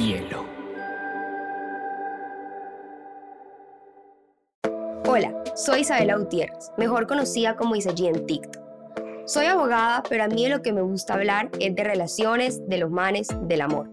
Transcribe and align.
hielo. 0.00 0.46
Hola, 5.06 5.34
soy 5.54 5.80
Isabela 5.80 6.16
Gutiérrez, 6.16 6.72
mejor 6.78 7.06
conocida 7.06 7.56
como 7.56 7.76
Isaí 7.76 8.06
en 8.06 8.26
TikTok. 8.26 8.62
Soy 9.26 9.46
abogada, 9.46 10.02
pero 10.08 10.24
a 10.24 10.28
mí 10.28 10.48
lo 10.48 10.62
que 10.62 10.72
me 10.72 10.80
gusta 10.80 11.14
hablar 11.14 11.50
es 11.60 11.74
de 11.74 11.84
relaciones, 11.84 12.66
de 12.68 12.78
los 12.78 12.90
manes, 12.90 13.28
del 13.42 13.60
amor. 13.60 13.90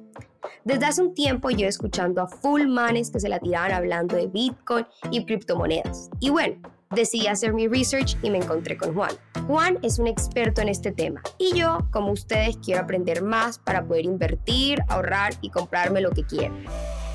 Desde 0.63 0.85
hace 0.85 1.01
un 1.01 1.13
tiempo 1.13 1.49
yo 1.49 1.67
escuchando 1.67 2.21
a 2.21 2.27
full 2.27 2.67
manes 2.67 3.11
que 3.11 3.19
se 3.19 3.29
la 3.29 3.39
tiraban 3.39 3.71
hablando 3.71 4.15
de 4.15 4.27
Bitcoin 4.27 4.85
y 5.11 5.25
criptomonedas. 5.25 6.09
Y 6.19 6.29
bueno, 6.29 6.61
decidí 6.91 7.27
hacer 7.27 7.53
mi 7.53 7.67
research 7.67 8.17
y 8.21 8.29
me 8.29 8.37
encontré 8.37 8.77
con 8.77 8.93
Juan. 8.93 9.11
Juan 9.47 9.79
es 9.81 9.99
un 9.99 10.07
experto 10.07 10.61
en 10.61 10.69
este 10.69 10.91
tema 10.91 11.21
y 11.37 11.53
yo, 11.53 11.87
como 11.91 12.11
ustedes, 12.11 12.57
quiero 12.57 12.81
aprender 12.81 13.21
más 13.21 13.59
para 13.59 13.83
poder 13.85 14.05
invertir, 14.05 14.79
ahorrar 14.87 15.33
y 15.41 15.49
comprarme 15.49 16.01
lo 16.01 16.11
que 16.11 16.23
quiero. 16.23 16.53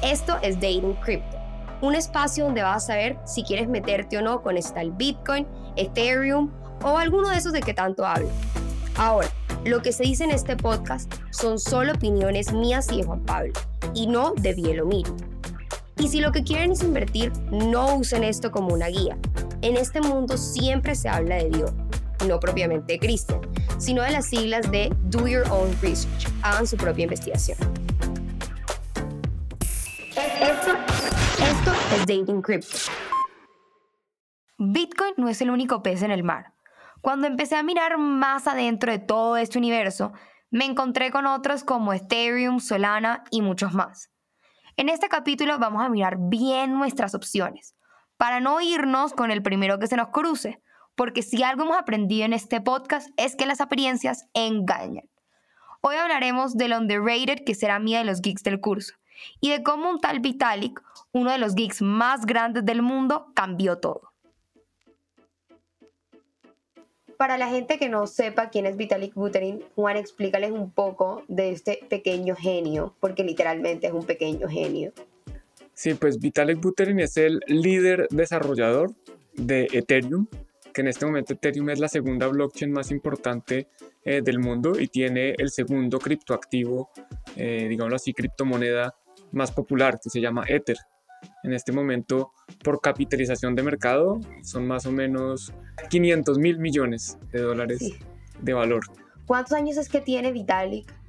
Esto 0.03 0.37
es 0.43 0.57
Dating 0.57 0.95
Crypto, 1.03 1.39
un 1.81 1.95
espacio 1.95 2.45
donde 2.45 2.63
vas 2.63 2.85
a 2.85 2.87
saber 2.89 3.19
si 3.25 3.45
quieres 3.45 3.69
meterte 3.69 4.19
o 4.19 4.23
no 4.23 4.43
con 4.43 4.57
esta 4.57 4.83
Bitcoin, 4.85 5.47
Ethereum 5.77 6.51
o 6.83 6.99
alguno 6.99 7.29
de 7.29 7.37
esos 7.37 7.53
de 7.53 7.61
que 7.61 7.75
tanto 7.75 8.05
hablo. 8.05 8.29
Ahora, 8.97 9.29
lo 9.65 9.81
que 9.81 9.93
se 9.93 10.03
dice 10.03 10.25
en 10.25 10.33
este 10.33 10.57
podcast 10.57 11.13
son 11.31 11.59
solo 11.59 11.93
opiniones 11.93 12.53
mías 12.53 12.91
y 12.91 12.99
de 12.99 13.05
Juan 13.05 13.21
Pablo, 13.21 13.53
y 13.95 14.07
no 14.07 14.35
de 14.35 14.55
Bielomir. 14.55 15.07
Y 15.99 16.09
si 16.09 16.21
lo 16.21 16.33
que 16.33 16.43
quieren 16.43 16.73
es 16.73 16.83
invertir, 16.83 17.33
no 17.51 17.95
usen 17.95 18.25
esto 18.25 18.51
como 18.51 18.75
una 18.75 18.89
guía. 18.89 19.17
En 19.63 19.77
este 19.77 20.01
mundo 20.01 20.37
siempre 20.37 20.97
se 20.97 21.09
habla 21.09 21.37
de 21.37 21.49
Dios, 21.49 21.73
no 22.27 22.41
propiamente 22.41 22.95
de 22.95 22.99
Cristo, 22.99 23.41
sino 23.79 24.03
de 24.03 24.11
las 24.11 24.27
siglas 24.27 24.69
de 24.73 24.93
Do 25.05 25.29
Your 25.29 25.45
Own 25.53 25.71
Research. 25.81 26.27
Hagan 26.43 26.67
su 26.67 26.77
propia 26.77 27.05
investigación. 27.05 27.57
Esto, 30.17 30.73
esto 31.39 31.73
es 31.95 32.01
Dating 32.01 32.43
Crypto. 32.43 32.77
Bitcoin 34.59 35.15
no 35.17 35.29
es 35.29 35.41
el 35.41 35.51
único 35.51 35.81
pez 35.81 36.03
en 36.03 36.11
el 36.11 36.25
mar. 36.25 36.55
Cuando 37.01 37.29
empecé 37.29 37.55
a 37.55 37.63
mirar 37.63 37.99
más 37.99 38.49
adentro 38.49 38.91
de 38.91 38.99
todo 38.99 39.37
este 39.37 39.59
universo, 39.59 40.13
me 40.51 40.65
encontré 40.65 41.13
con 41.13 41.27
otros 41.27 41.63
como 41.63 41.93
Ethereum, 41.93 42.59
Solana 42.59 43.23
y 43.31 43.43
muchos 43.43 43.75
más. 43.75 44.11
En 44.77 44.89
este 44.89 45.09
capítulo 45.09 45.57
vamos 45.61 45.85
a 45.85 45.89
mirar 45.89 46.17
bien 46.19 46.73
nuestras 46.73 47.15
opciones, 47.15 47.77
para 48.23 48.39
no 48.39 48.61
irnos 48.61 49.15
con 49.15 49.33
el 49.33 49.43
primero 49.43 49.81
que 49.81 49.89
se 49.89 49.97
nos 49.97 50.11
cruce, 50.11 50.63
porque 50.95 51.23
si 51.23 51.43
algo 51.43 51.65
hemos 51.65 51.77
aprendido 51.77 52.25
en 52.25 52.33
este 52.33 52.61
podcast 52.61 53.11
es 53.17 53.35
que 53.35 53.47
las 53.47 53.61
apariencias 53.61 54.29
engañan. 54.33 55.11
Hoy 55.81 55.97
hablaremos 55.97 56.57
del 56.57 56.73
underrated 56.73 57.45
que 57.45 57.57
será 57.57 57.81
mía 57.81 57.99
de 57.99 58.05
los 58.05 58.23
geeks 58.23 58.45
del 58.45 58.61
curso 58.61 58.95
y 59.41 59.51
de 59.51 59.65
cómo 59.65 59.91
un 59.91 60.01
tal 60.01 60.21
Vitalik, 60.21 60.81
uno 61.11 61.33
de 61.33 61.39
los 61.39 61.57
geeks 61.57 61.83
más 61.83 62.25
grandes 62.25 62.65
del 62.65 62.81
mundo, 62.81 63.33
cambió 63.35 63.79
todo. 63.79 64.13
Para 67.17 67.39
la 67.39 67.49
gente 67.49 67.77
que 67.77 67.89
no 67.89 68.07
sepa 68.07 68.51
quién 68.51 68.67
es 68.67 68.77
Vitalik 68.77 69.15
Buterin, 69.15 69.65
Juan, 69.75 69.97
explícales 69.97 70.53
un 70.53 70.71
poco 70.71 71.25
de 71.27 71.51
este 71.51 71.81
pequeño 71.91 72.37
genio, 72.37 72.95
porque 73.01 73.25
literalmente 73.25 73.89
es 73.89 73.93
un 73.93 74.07
pequeño 74.07 74.49
genio. 74.49 74.93
Sí, 75.83 75.95
pues 75.95 76.21
Vitalik 76.21 76.61
Buterin 76.61 77.01
es 77.01 77.17
el 77.17 77.41
líder 77.49 78.07
desarrollador 78.11 78.93
de 79.35 79.67
Ethereum, 79.73 80.29
que 80.73 80.81
en 80.81 80.87
este 80.87 81.05
momento 81.05 81.33
Ethereum 81.33 81.71
es 81.71 81.81
la 81.81 81.89
segunda 81.89 82.29
blockchain 82.29 82.71
más 82.71 82.93
importante 82.93 83.67
eh, 84.05 84.23
del 84.23 84.39
mundo 84.39 84.79
y 84.79 84.87
tiene 84.87 85.35
el 85.37 85.51
segundo 85.51 85.99
criptoactivo, 85.99 86.89
eh, 87.35 87.67
digámoslo 87.69 87.97
así, 87.97 88.13
criptomoneda 88.13 88.95
más 89.33 89.51
popular, 89.51 89.99
que 90.01 90.09
se 90.09 90.21
llama 90.21 90.45
Ether. 90.47 90.77
En 91.43 91.53
este 91.53 91.73
momento, 91.73 92.31
por 92.63 92.81
capitalización 92.81 93.57
de 93.57 93.65
mercado, 93.65 94.21
son 94.45 94.69
más 94.69 94.87
o 94.87 94.93
menos 94.93 95.53
500 95.91 96.39
mil 96.39 96.61
millones 96.61 97.19
de 97.33 97.41
dólares 97.41 97.91
de 98.41 98.53
valor. 98.53 98.83
¿Cuántos 99.27 99.55
años 99.55 99.77
es 99.79 99.89
que 99.89 100.01
tiene 100.01 100.31
Vitalik? 100.31 101.02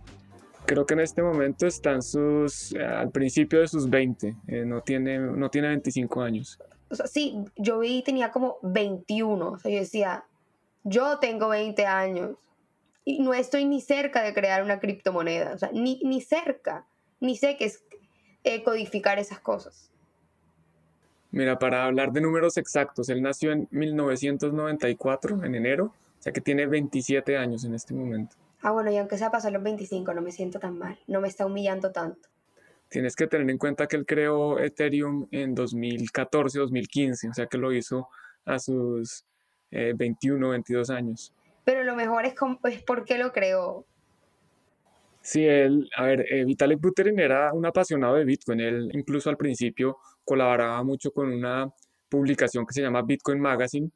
Creo 0.66 0.86
que 0.86 0.94
en 0.94 1.02
este 1.02 1.22
momento 1.22 1.68
están 1.68 2.02
sus, 2.02 2.74
eh, 2.74 2.84
al 2.84 3.12
principio 3.12 3.60
de 3.60 3.68
sus 3.68 3.90
20, 3.90 4.36
eh, 4.48 4.64
no, 4.66 4.82
tiene, 4.82 5.20
no 5.20 5.50
tiene 5.50 5.68
25 5.70 6.22
años. 6.22 6.60
O 6.90 6.96
sea, 6.96 7.08
sí, 7.08 7.36
yo 7.58 7.80
vi 7.80 8.02
tenía 8.04 8.32
como 8.32 8.58
21, 8.62 9.52
o 9.52 9.58
sea, 9.58 9.72
yo 9.72 9.80
decía, 9.80 10.24
yo 10.84 11.20
tengo 11.20 11.50
20 11.50 11.86
años 11.86 12.38
y 13.04 13.20
no 13.20 13.34
estoy 13.34 13.66
ni 13.66 13.82
cerca 13.82 14.22
de 14.22 14.34
crear 14.34 14.64
una 14.64 14.80
criptomoneda, 14.80 15.54
o 15.54 15.58
sea, 15.58 15.70
ni, 15.74 16.00
ni 16.04 16.22
cerca, 16.22 16.86
ni 17.20 17.36
sé 17.36 17.58
qué 17.58 17.66
es 17.66 17.84
eh, 18.44 18.64
codificar 18.64 19.20
esas 19.20 19.40
cosas. 19.40 19.90
Mira, 21.32 21.58
para 21.58 21.86
hablar 21.86 22.12
de 22.12 22.22
números 22.22 22.58
exactos, 22.58 23.10
él 23.10 23.22
nació 23.22 23.52
en 23.52 23.68
1994, 23.72 25.44
en 25.44 25.56
enero, 25.56 25.86
o 25.86 26.22
sea 26.22 26.32
que 26.32 26.42
tiene 26.42 26.68
27 26.68 27.38
años 27.38 27.66
en 27.66 27.74
este 27.74 27.94
momento. 27.94 28.36
Ah, 28.64 28.72
bueno, 28.72 28.90
y 28.92 28.98
aunque 28.98 29.18
sea 29.18 29.30
pasar 29.30 29.52
los 29.52 29.62
25, 29.62 30.14
no 30.14 30.22
me 30.22 30.32
siento 30.32 30.58
tan 30.58 30.80
mal, 30.80 30.98
no 31.08 31.20
me 31.20 31.28
está 31.28 31.46
humillando 31.46 31.92
tanto. 31.92 32.30
Tienes 32.88 33.16
que 33.16 33.28
tener 33.28 33.50
en 33.50 33.58
cuenta 33.58 33.88
que 33.88 33.98
él 33.98 34.06
creó 34.06 34.58
Ethereum 34.58 35.28
en 35.32 35.54
2014, 35.54 36.60
2015, 36.60 37.30
o 37.30 37.34
sea 37.34 37.48
que 37.48 37.58
lo 37.58 37.74
hizo 37.74 38.08
a 38.46 38.60
sus 38.60 39.26
21, 39.70 40.48
eh, 40.48 40.52
22 40.52 40.90
años. 40.92 41.34
Pero 41.66 41.84
lo 41.84 41.96
mejor 41.96 42.26
es, 42.26 42.36
es 42.66 42.84
por 42.84 43.04
qué 43.04 43.18
lo 43.18 43.34
creó. 43.34 43.86
Sí, 45.22 45.46
él, 45.46 45.90
a 45.98 46.04
ver, 46.04 46.26
eh, 46.32 46.46
Vitalik 46.46 46.80
Buterin 46.80 47.20
era 47.20 47.52
un 47.54 47.66
apasionado 47.66 48.16
de 48.16 48.24
Bitcoin. 48.24 48.62
Él 48.62 48.90
incluso 48.94 49.30
al 49.30 49.38
principio 49.38 49.98
colaboraba 50.24 50.82
mucho 50.84 51.12
con 51.12 51.30
una 51.34 51.70
publicación 52.08 52.66
que 52.66 52.74
se 52.74 52.82
llama 52.82 53.02
Bitcoin 53.02 53.42
Magazine 53.42 53.90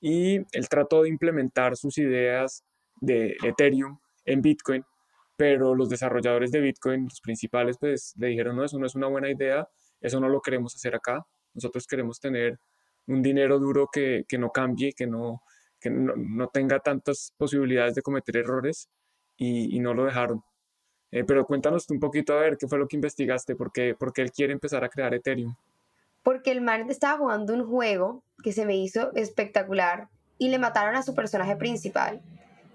y 0.00 0.36
él 0.36 0.68
trató 0.68 1.02
de 1.02 1.08
implementar 1.08 1.76
sus 1.76 1.98
ideas 1.98 2.64
de 3.00 3.36
Ethereum 3.44 3.98
en 4.28 4.42
Bitcoin, 4.42 4.84
pero 5.36 5.74
los 5.74 5.88
desarrolladores 5.88 6.50
de 6.50 6.60
Bitcoin, 6.60 7.04
los 7.04 7.20
principales, 7.20 7.76
pues 7.78 8.14
le 8.16 8.28
dijeron, 8.28 8.56
no, 8.56 8.64
eso 8.64 8.78
no 8.78 8.86
es 8.86 8.94
una 8.94 9.06
buena 9.08 9.30
idea, 9.30 9.68
eso 10.00 10.20
no 10.20 10.28
lo 10.28 10.40
queremos 10.40 10.74
hacer 10.74 10.94
acá, 10.94 11.26
nosotros 11.54 11.86
queremos 11.86 12.20
tener 12.20 12.58
un 13.06 13.22
dinero 13.22 13.58
duro 13.58 13.88
que, 13.92 14.24
no 14.38 14.50
cambie, 14.50 14.92
que, 14.92 15.06
no, 15.06 15.42
que 15.80 15.90
no, 15.90 16.48
tenga 16.48 16.80
tantas 16.80 17.32
posibilidades 17.36 17.94
de 17.94 18.02
cometer 18.02 18.36
errores 18.36 18.88
y 19.36 19.78
no 19.80 19.94
lo 19.94 20.04
dejaron. 20.04 20.42
Eh, 21.10 21.24
pero 21.24 21.46
cuéntanos 21.46 21.88
un 21.90 22.00
poquito 22.00 22.34
a 22.34 22.40
ver 22.40 22.58
qué 22.58 22.68
fue 22.68 22.78
lo 22.78 22.86
que 22.86 22.96
investigaste, 22.96 23.56
por 23.56 23.72
qué, 23.72 23.96
él 24.16 24.32
quiere 24.32 24.52
empezar 24.52 24.84
a 24.84 24.88
crear 24.88 25.14
Ethereum. 25.14 25.54
Porque 26.22 26.50
el 26.50 26.60
man 26.60 26.90
estaba 26.90 27.18
jugando 27.18 27.54
un 27.54 27.66
juego 27.66 28.22
que 28.42 28.52
se 28.52 28.66
me 28.66 28.76
hizo 28.76 29.12
espectacular 29.14 30.08
y 30.36 30.50
le 30.50 30.58
mataron 30.58 30.96
a 30.96 31.02
su 31.02 31.14
personaje 31.14 31.56
principal. 31.56 32.20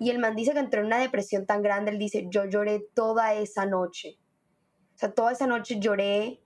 Y 0.03 0.09
el 0.09 0.19
man 0.19 0.35
dice 0.35 0.51
que 0.51 0.59
entró 0.59 0.81
en 0.81 0.87
una 0.87 0.99
depresión 0.99 1.45
tan 1.45 1.61
grande, 1.61 1.89
él 1.89 1.97
dice, 1.97 2.25
yo 2.29 2.43
lloré 2.43 2.85
toda 2.93 3.35
esa 3.35 3.65
noche. 3.65 4.17
O 4.95 4.97
sea, 4.97 5.13
toda 5.13 5.31
esa 5.31 5.47
noche 5.47 5.79
lloré. 5.79 6.41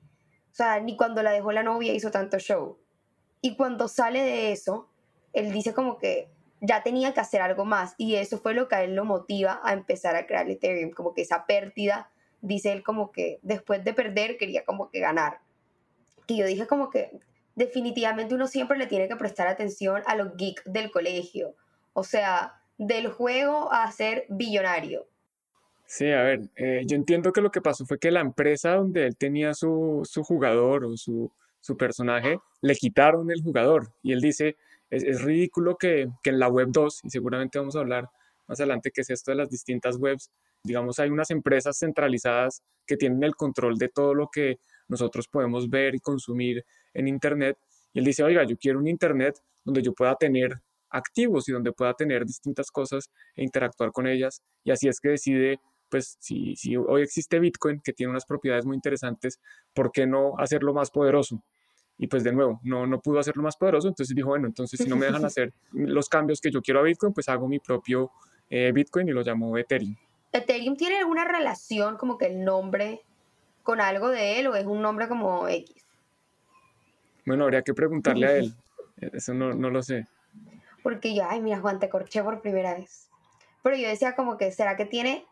O 0.51 0.53
sea, 0.53 0.79
ni 0.79 0.95
cuando 0.95 1.23
la 1.23 1.31
dejó 1.31 1.51
la 1.51 1.63
novia 1.63 1.91
hizo 1.91 2.11
tanto 2.11 2.37
show. 2.37 2.77
Y 3.41 3.55
cuando 3.55 3.87
sale 3.87 4.21
de 4.21 4.51
eso, 4.51 4.91
él 5.33 5.51
dice 5.51 5.73
como 5.73 5.97
que 5.97 6.29
ya 6.61 6.83
tenía 6.83 7.15
que 7.15 7.19
hacer 7.19 7.41
algo 7.41 7.65
más 7.65 7.95
y 7.97 8.17
eso 8.17 8.37
fue 8.37 8.53
lo 8.53 8.67
que 8.67 8.75
a 8.75 8.83
él 8.83 8.93
lo 8.93 9.05
motiva 9.05 9.59
a 9.63 9.73
empezar 9.73 10.15
a 10.15 10.27
crear 10.27 10.47
Ethereum, 10.47 10.91
como 10.91 11.15
que 11.15 11.23
esa 11.23 11.47
pérdida, 11.47 12.11
dice 12.41 12.71
él 12.71 12.83
como 12.83 13.11
que 13.11 13.39
después 13.41 13.83
de 13.83 13.95
perder 13.95 14.37
quería 14.37 14.65
como 14.65 14.91
que 14.91 14.99
ganar. 14.99 15.39
Que 16.27 16.37
yo 16.37 16.45
dije 16.45 16.67
como 16.67 16.91
que 16.91 17.09
definitivamente 17.55 18.35
uno 18.35 18.45
siempre 18.45 18.77
le 18.77 18.85
tiene 18.85 19.07
que 19.07 19.15
prestar 19.15 19.47
atención 19.47 20.03
a 20.05 20.15
los 20.15 20.37
geeks 20.37 20.61
del 20.65 20.91
colegio, 20.91 21.55
o 21.93 22.03
sea, 22.03 22.61
del 22.77 23.07
juego 23.07 23.71
a 23.71 23.91
ser 23.91 24.25
billonario. 24.29 25.07
Sí, 25.85 26.11
a 26.11 26.21
ver, 26.21 26.49
eh, 26.55 26.83
yo 26.85 26.95
entiendo 26.95 27.31
que 27.31 27.41
lo 27.41 27.51
que 27.51 27.61
pasó 27.61 27.85
fue 27.85 27.97
que 27.97 28.11
la 28.11 28.19
empresa 28.19 28.75
donde 28.75 29.05
él 29.05 29.15
tenía 29.15 29.53
su, 29.53 30.01
su 30.03 30.23
jugador 30.23 30.83
o 30.83 30.97
su, 30.97 31.31
su 31.61 31.77
personaje, 31.77 32.39
le 32.61 32.75
quitaron 32.75 33.31
el 33.31 33.41
jugador 33.41 33.89
y 34.01 34.13
él 34.13 34.21
dice, 34.21 34.57
es, 34.89 35.21
ridículo 35.21 35.77
que, 35.77 36.07
en 36.23 36.39
la 36.39 36.47
web 36.47 36.69
2, 36.71 37.01
y 37.03 37.09
seguramente 37.09 37.59
vamos 37.59 37.75
a 37.75 37.79
hablar 37.79 38.09
más 38.47 38.59
adelante 38.59 38.91
que 38.91 39.01
es 39.01 39.09
esto 39.09 39.31
de 39.31 39.37
las 39.37 39.49
distintas 39.49 39.97
webs, 39.97 40.31
digamos, 40.63 40.99
hay 40.99 41.09
unas 41.09 41.29
empresas 41.31 41.77
centralizadas 41.77 42.63
que 42.85 42.95
tienen 42.97 43.23
el 43.23 43.35
control 43.35 43.77
de 43.77 43.89
todo 43.89 44.13
lo 44.13 44.29
que 44.31 44.59
nosotros 44.87 45.27
podemos 45.27 45.69
ver 45.69 45.95
y 45.95 45.99
consumir 45.99 46.65
en 46.93 47.07
Internet. 47.07 47.57
Y 47.93 47.99
él 47.99 48.05
dice, 48.05 48.23
oiga, 48.23 48.43
yo 48.45 48.57
quiero 48.57 48.79
un 48.79 48.87
Internet 48.87 49.37
donde 49.63 49.81
yo 49.81 49.93
pueda 49.93 50.15
tener 50.15 50.61
activos 50.89 51.47
y 51.49 51.51
donde 51.51 51.71
pueda 51.71 51.93
tener 51.93 52.25
distintas 52.25 52.71
cosas 52.71 53.09
e 53.35 53.43
interactuar 53.43 53.91
con 53.91 54.07
ellas. 54.07 54.41
Y 54.63 54.71
así 54.71 54.87
es 54.87 54.99
que 54.99 55.09
decide, 55.09 55.59
pues 55.89 56.17
si, 56.19 56.55
si 56.55 56.75
hoy 56.77 57.01
existe 57.01 57.39
Bitcoin, 57.39 57.81
que 57.83 57.93
tiene 57.93 58.11
unas 58.11 58.25
propiedades 58.25 58.65
muy 58.65 58.75
interesantes, 58.75 59.39
¿por 59.73 59.91
qué 59.91 60.05
no 60.07 60.37
hacerlo 60.37 60.73
más 60.73 60.91
poderoso? 60.91 61.41
y 61.97 62.07
pues 62.07 62.23
de 62.23 62.31
nuevo, 62.31 62.59
no, 62.63 62.85
no 62.85 62.99
pudo 63.01 63.19
hacerlo 63.19 63.43
más 63.43 63.57
poderoso, 63.57 63.87
entonces 63.87 64.15
dijo, 64.15 64.29
bueno, 64.29 64.47
entonces 64.47 64.79
si 64.79 64.87
no 64.87 64.95
me 64.95 65.07
dejan 65.07 65.25
hacer 65.25 65.53
los 65.71 66.07
cambios 66.07 66.39
que 66.39 66.51
yo 66.51 66.61
quiero 66.61 66.79
a 66.79 66.83
Bitcoin, 66.83 67.13
pues 67.13 67.27
hago 67.27 67.47
mi 67.47 67.59
propio 67.59 68.11
eh, 68.49 68.71
Bitcoin 68.71 69.09
y 69.09 69.11
lo 69.11 69.23
llamo 69.23 69.57
Ethereum. 69.57 69.95
¿Ethereum 70.31 70.75
tiene 70.75 70.99
alguna 70.99 71.25
relación 71.25 71.97
como 71.97 72.17
que 72.17 72.27
el 72.27 72.43
nombre 72.43 73.01
con 73.63 73.81
algo 73.81 74.09
de 74.09 74.39
él 74.39 74.47
o 74.47 74.55
es 74.55 74.65
un 74.65 74.81
nombre 74.81 75.07
como 75.07 75.47
X? 75.47 75.75
Bueno, 77.25 77.45
habría 77.45 77.63
que 77.63 77.73
preguntarle 77.73 78.27
a 78.27 78.37
él. 78.37 78.53
Eso 79.13 79.33
no, 79.33 79.53
no 79.53 79.69
lo 79.69 79.81
sé. 79.81 80.07
Porque 80.87 81.13
yo, 81.13 81.23
ay, 81.27 81.41
mira, 81.41 81.59
Juan, 81.59 81.79
te 81.79 81.89
corché 81.89 82.23
por 82.23 82.39
primera 82.39 82.73
vez. 82.73 83.09
Pero 83.61 83.75
yo 83.75 83.89
decía 83.89 84.15
como 84.15 84.37
que, 84.37 84.53
¿será 84.53 84.77
que 84.77 84.85
tiene 84.85 85.25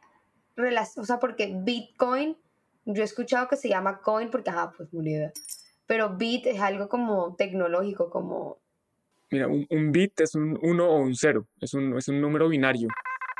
relación? 0.57 1.01
O 1.01 1.05
sea, 1.05 1.17
porque 1.17 1.55
Bitcoin, 1.55 2.35
yo 2.83 3.01
he 3.01 3.05
escuchado 3.05 3.47
que 3.47 3.55
se 3.55 3.69
llama 3.69 4.01
coin 4.01 4.29
porque, 4.29 4.49
ajá, 4.49 4.73
pues 4.75 4.93
moneda. 4.93 5.31
Pero 5.85 6.17
bit 6.17 6.45
es 6.47 6.59
algo 6.59 6.89
como 6.89 7.37
tecnológico, 7.37 8.09
como... 8.09 8.59
Mira, 9.31 9.47
un, 9.47 9.65
un 9.69 9.93
bit 9.93 10.19
es 10.19 10.35
un 10.35 10.59
1 10.61 10.89
o 10.89 10.99
un 10.99 11.15
0, 11.15 11.47
es 11.61 11.73
un, 11.73 11.97
es 11.97 12.09
un 12.09 12.19
número 12.19 12.49
binario. 12.49 12.89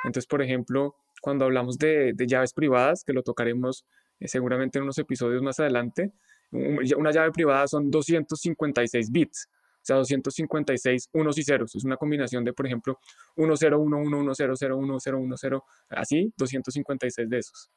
Entonces, 0.06 0.26
por 0.26 0.42
ejemplo, 0.42 0.96
cuando 1.22 1.44
hablamos 1.44 1.78
de, 1.78 2.14
de 2.14 2.28
llaves 2.28 2.54
privadas, 2.54 3.04
que 3.04 3.12
lo 3.12 3.24
tocaremos 3.24 3.86
eh, 4.22 4.30
seguramente 4.30 4.78
en 4.78 4.84
unos 4.84 5.00
episodios 5.00 5.42
más 5.42 5.60
adelante, 5.60 6.14
una 6.52 7.12
llave 7.12 7.32
privada 7.34 7.68
son 7.68 7.92
256 7.92 9.12
bits, 9.12 9.50
sea, 9.86 9.98
256 9.98 11.10
unos 11.14 11.38
y 11.38 11.44
ceros. 11.44 11.76
Es 11.76 11.84
una 11.84 11.98
combinación 11.98 12.44
de, 12.44 12.54
por 12.54 12.66
ejemplo, 12.66 13.00
1011100110, 13.36 15.62
así, 15.90 16.34
256 16.38 17.30
de 17.30 17.38
esos. 17.38 17.70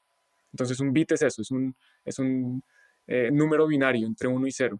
Entonces, 0.52 0.80
un 0.80 0.92
bit 0.92 1.12
es 1.12 1.22
eso, 1.22 1.42
es 1.42 1.50
un, 1.50 1.74
es 2.04 2.18
un 2.18 2.62
eh, 3.06 3.30
número 3.30 3.66
binario 3.66 4.06
entre 4.06 4.28
1 4.28 4.46
y 4.46 4.52
0. 4.52 4.78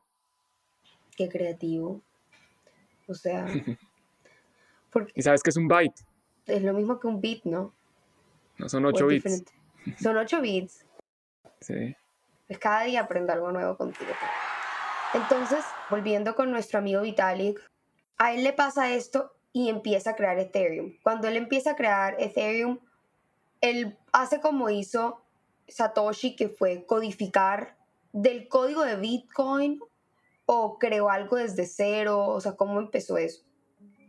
Qué 1.17 1.29
creativo. 1.29 2.03
O 3.07 3.15
sea... 3.15 3.47
¿Y 5.15 5.23
sabes 5.23 5.43
qué 5.43 5.51
es 5.51 5.57
un 5.57 5.69
byte? 5.69 6.01
Es 6.47 6.63
lo 6.63 6.73
mismo 6.73 6.99
que 6.99 7.07
un 7.07 7.21
bit, 7.21 7.45
¿no? 7.45 7.75
No, 8.57 8.69
son 8.69 8.87
8 8.87 9.07
bits. 9.07 9.45
Son 10.01 10.17
8 10.17 10.41
bits. 10.41 10.85
Sí. 11.61 11.97
Pues 12.47 12.61
cada 12.61 12.85
día 12.85 13.01
aprendo 13.01 13.33
algo 13.33 13.51
nuevo 13.51 13.77
contigo. 13.77 14.13
Entonces, 15.15 15.65
volviendo 15.91 16.35
con 16.35 16.51
nuestro 16.51 16.79
amigo 16.79 17.01
Vitalik, 17.01 17.59
a 18.19 18.35
él 18.35 18.45
le 18.45 18.53
pasa 18.53 18.93
esto 18.95 19.33
y 19.53 19.71
empieza 19.71 20.11
a 20.11 20.17
crear 20.17 20.39
Ethereum. 20.39 20.93
Cuando 21.03 21.29
él 21.29 21.37
empieza 21.37 21.71
a 21.71 21.77
crear 21.77 22.17
Ethereum, 22.19 22.79
él 23.61 23.97
hace 24.13 24.41
como 24.41 24.69
hizo 24.69 25.23
Satoshi, 25.67 26.37
que 26.37 26.49
fue 26.49 26.85
codificar 26.85 27.77
del 28.13 28.49
código 28.49 28.85
de 28.85 28.97
Bitcoin 28.97 29.81
o 30.47 30.79
creó 30.79 31.11
algo 31.11 31.37
desde 31.37 31.67
cero, 31.67 32.27
o 32.27 32.41
sea, 32.41 32.53
¿cómo 32.53 32.79
empezó 32.79 33.19
eso? 33.19 33.45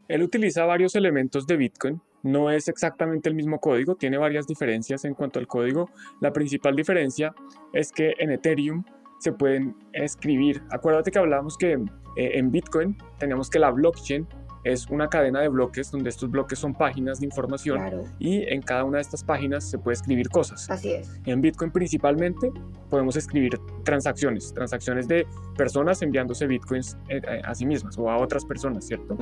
Él 0.07 0.23
utiliza 0.23 0.65
varios 0.65 0.95
elementos 0.95 1.45
de 1.47 1.57
Bitcoin. 1.57 2.01
No 2.23 2.51
es 2.51 2.67
exactamente 2.67 3.29
el 3.29 3.35
mismo 3.35 3.59
código, 3.59 3.95
tiene 3.95 4.17
varias 4.17 4.47
diferencias 4.47 5.05
en 5.05 5.13
cuanto 5.13 5.39
al 5.39 5.47
código. 5.47 5.89
La 6.19 6.33
principal 6.33 6.75
diferencia 6.75 7.33
es 7.71 7.91
que 7.91 8.13
en 8.17 8.31
Ethereum 8.31 8.83
se 9.19 9.31
pueden 9.31 9.75
escribir. 9.93 10.61
Acuérdate 10.71 11.11
que 11.11 11.19
hablábamos 11.19 11.57
que 11.57 11.73
eh, 11.73 11.79
en 12.15 12.51
Bitcoin 12.51 12.97
tenemos 13.17 13.49
que 13.49 13.59
la 13.59 13.71
blockchain 13.71 14.27
es 14.63 14.87
una 14.89 15.07
cadena 15.07 15.41
de 15.41 15.47
bloques 15.47 15.89
donde 15.91 16.09
estos 16.09 16.29
bloques 16.29 16.59
son 16.59 16.73
páginas 16.73 17.19
de 17.19 17.25
información 17.25 17.81
y 18.19 18.43
en 18.43 18.61
cada 18.61 18.83
una 18.83 18.97
de 18.97 19.03
estas 19.03 19.23
páginas 19.23 19.63
se 19.69 19.77
puede 19.77 19.95
escribir 19.95 20.29
cosas. 20.29 20.69
Así 20.69 20.91
es. 20.91 21.19
En 21.25 21.41
Bitcoin 21.41 21.71
principalmente 21.71 22.51
podemos 22.89 23.15
escribir 23.15 23.57
transacciones, 23.83 24.53
transacciones 24.53 25.07
de 25.07 25.25
personas 25.57 26.01
enviándose 26.01 26.45
Bitcoins 26.47 26.97
eh, 27.07 27.21
eh, 27.25 27.41
a 27.43 27.55
sí 27.55 27.65
mismas 27.65 27.97
o 27.97 28.09
a 28.09 28.17
otras 28.17 28.45
personas, 28.45 28.85
¿cierto? 28.85 29.17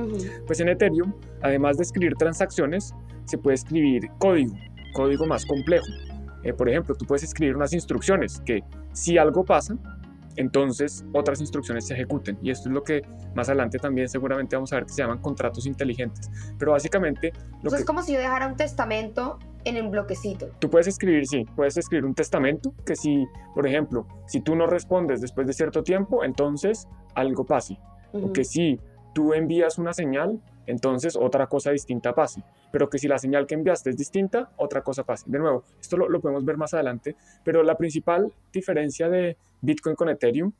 Pues 0.46 0.60
en 0.60 0.68
Ethereum, 0.68 1.12
además 1.42 1.76
de 1.76 1.84
escribir 1.84 2.14
transacciones, 2.14 2.94
se 3.24 3.38
puede 3.38 3.54
escribir 3.54 4.08
código, 4.18 4.54
código 4.94 5.26
más 5.26 5.46
complejo. 5.46 5.86
Por 6.56 6.68
ejemplo, 6.68 6.94
tú 6.94 7.04
puedes 7.04 7.22
escribir 7.22 7.56
unas 7.56 7.72
instrucciones 7.72 8.40
que 8.44 8.62
si 8.92 9.18
algo 9.18 9.44
pasa, 9.44 9.76
entonces 10.38 11.04
otras 11.12 11.40
instrucciones 11.40 11.86
se 11.86 11.94
ejecuten. 11.94 12.38
Y 12.42 12.50
esto 12.50 12.68
es 12.68 12.74
lo 12.74 12.82
que 12.82 13.02
más 13.34 13.48
adelante 13.48 13.78
también 13.78 14.08
seguramente 14.08 14.54
vamos 14.54 14.72
a 14.72 14.76
ver 14.76 14.86
que 14.86 14.92
se 14.92 15.02
llaman 15.02 15.18
contratos 15.18 15.66
inteligentes. 15.66 16.30
Pero 16.58 16.72
básicamente... 16.72 17.32
Lo 17.62 17.74
es 17.74 17.84
como 17.84 18.02
si 18.02 18.12
yo 18.12 18.20
dejara 18.20 18.46
un 18.46 18.56
testamento 18.56 19.38
en 19.64 19.76
el 19.76 19.88
bloquecito. 19.88 20.46
Tú 20.60 20.70
puedes 20.70 20.86
escribir, 20.86 21.26
sí, 21.26 21.44
puedes 21.56 21.76
escribir 21.76 22.04
un 22.04 22.14
testamento 22.14 22.72
que 22.86 22.94
si, 22.94 23.26
por 23.54 23.66
ejemplo, 23.66 24.06
si 24.26 24.40
tú 24.40 24.54
no 24.54 24.66
respondes 24.66 25.20
después 25.20 25.46
de 25.46 25.52
cierto 25.52 25.82
tiempo, 25.82 26.22
entonces 26.22 26.86
algo 27.14 27.44
pase. 27.44 27.78
O 28.12 28.32
que 28.32 28.44
si 28.44 28.80
tú 29.14 29.34
envías 29.34 29.76
una 29.76 29.92
señal, 29.92 30.40
entonces 30.68 31.16
otra 31.16 31.46
cosa 31.46 31.70
distinta 31.70 32.14
pase. 32.14 32.42
Pero 32.70 32.88
que 32.88 32.98
si 32.98 33.08
la 33.08 33.18
señal 33.18 33.46
que 33.46 33.54
enviaste 33.54 33.90
es 33.90 33.96
distinta, 33.96 34.50
otra 34.56 34.82
cosa 34.82 35.02
pase. 35.02 35.24
De 35.26 35.38
nuevo, 35.38 35.64
esto 35.80 35.96
lo, 35.96 36.20
podemos 36.20 36.44
ver 36.44 36.56
más 36.58 36.74
adelante, 36.74 37.16
pero 37.42 37.62
la 37.62 37.76
principal 37.76 38.32
diferencia 38.52 39.08
de 39.08 39.36
Bitcoin 39.62 39.96
con 39.96 40.08
Ethereum, 40.10 40.52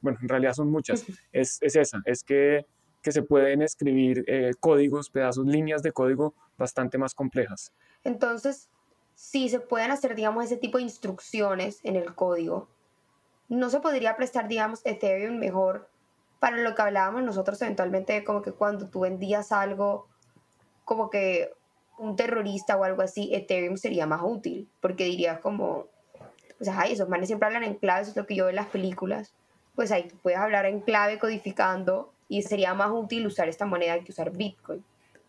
bueno, 0.00 0.18
en 0.22 0.28
realidad 0.28 0.52
son 0.52 0.70
muchas, 0.70 1.04
es, 1.32 1.58
esa, 1.60 2.00
es 2.04 2.22
que, 2.22 2.64
que, 3.02 3.12
se 3.12 3.22
pueden 3.22 3.60
escribir 3.60 4.24
eh, 4.26 4.52
códigos, 4.60 5.10
pedazos, 5.10 5.46
líneas 5.46 5.82
de 5.82 5.92
código 5.92 6.34
bastante 6.56 6.96
más 6.96 7.12
complejas. 7.12 7.72
Entonces, 8.04 8.70
si 9.14 9.48
se 9.48 9.60
pueden 9.60 9.90
hacer, 9.90 10.14
digamos, 10.14 10.44
ese 10.44 10.56
tipo 10.56 10.78
de 10.78 10.84
instrucciones 10.84 11.80
en 11.82 11.96
el 11.96 12.14
código, 12.14 12.68
¿no 13.48 13.68
se 13.68 13.80
podría 13.80 14.16
prestar, 14.16 14.46
digamos, 14.48 14.80
Ethereum 14.84 15.38
mejor 15.38 15.88
para 16.44 16.58
lo 16.58 16.74
que 16.74 16.82
hablábamos 16.82 17.22
nosotros 17.22 17.62
eventualmente, 17.62 18.22
como 18.22 18.42
que 18.42 18.52
cuando 18.52 18.86
tú 18.86 19.00
vendías 19.00 19.50
algo, 19.50 20.08
como 20.84 21.08
que 21.08 21.54
un 21.96 22.16
terrorista 22.16 22.76
o 22.76 22.84
algo 22.84 23.00
así, 23.00 23.34
Ethereum 23.34 23.78
sería 23.78 24.06
más 24.06 24.20
útil, 24.22 24.68
porque 24.82 25.04
dirías 25.04 25.40
como, 25.40 25.86
pues 26.58 26.68
ay, 26.68 26.92
esos 26.92 27.08
manes 27.08 27.28
siempre 27.28 27.46
hablan 27.46 27.64
en 27.64 27.76
clave, 27.76 28.02
eso 28.02 28.10
es 28.10 28.16
lo 28.18 28.26
que 28.26 28.36
yo 28.36 28.44
veo 28.44 28.50
en 28.50 28.56
las 28.56 28.66
películas, 28.66 29.32
pues 29.74 29.90
ahí 29.90 30.06
tú 30.06 30.16
puedes 30.22 30.38
hablar 30.38 30.66
en 30.66 30.80
clave 30.80 31.18
codificando 31.18 32.12
y 32.28 32.42
sería 32.42 32.74
más 32.74 32.90
útil 32.92 33.26
usar 33.26 33.48
esta 33.48 33.64
moneda 33.64 33.98
que 34.00 34.12
usar 34.12 34.30
Bitcoin. 34.30 34.84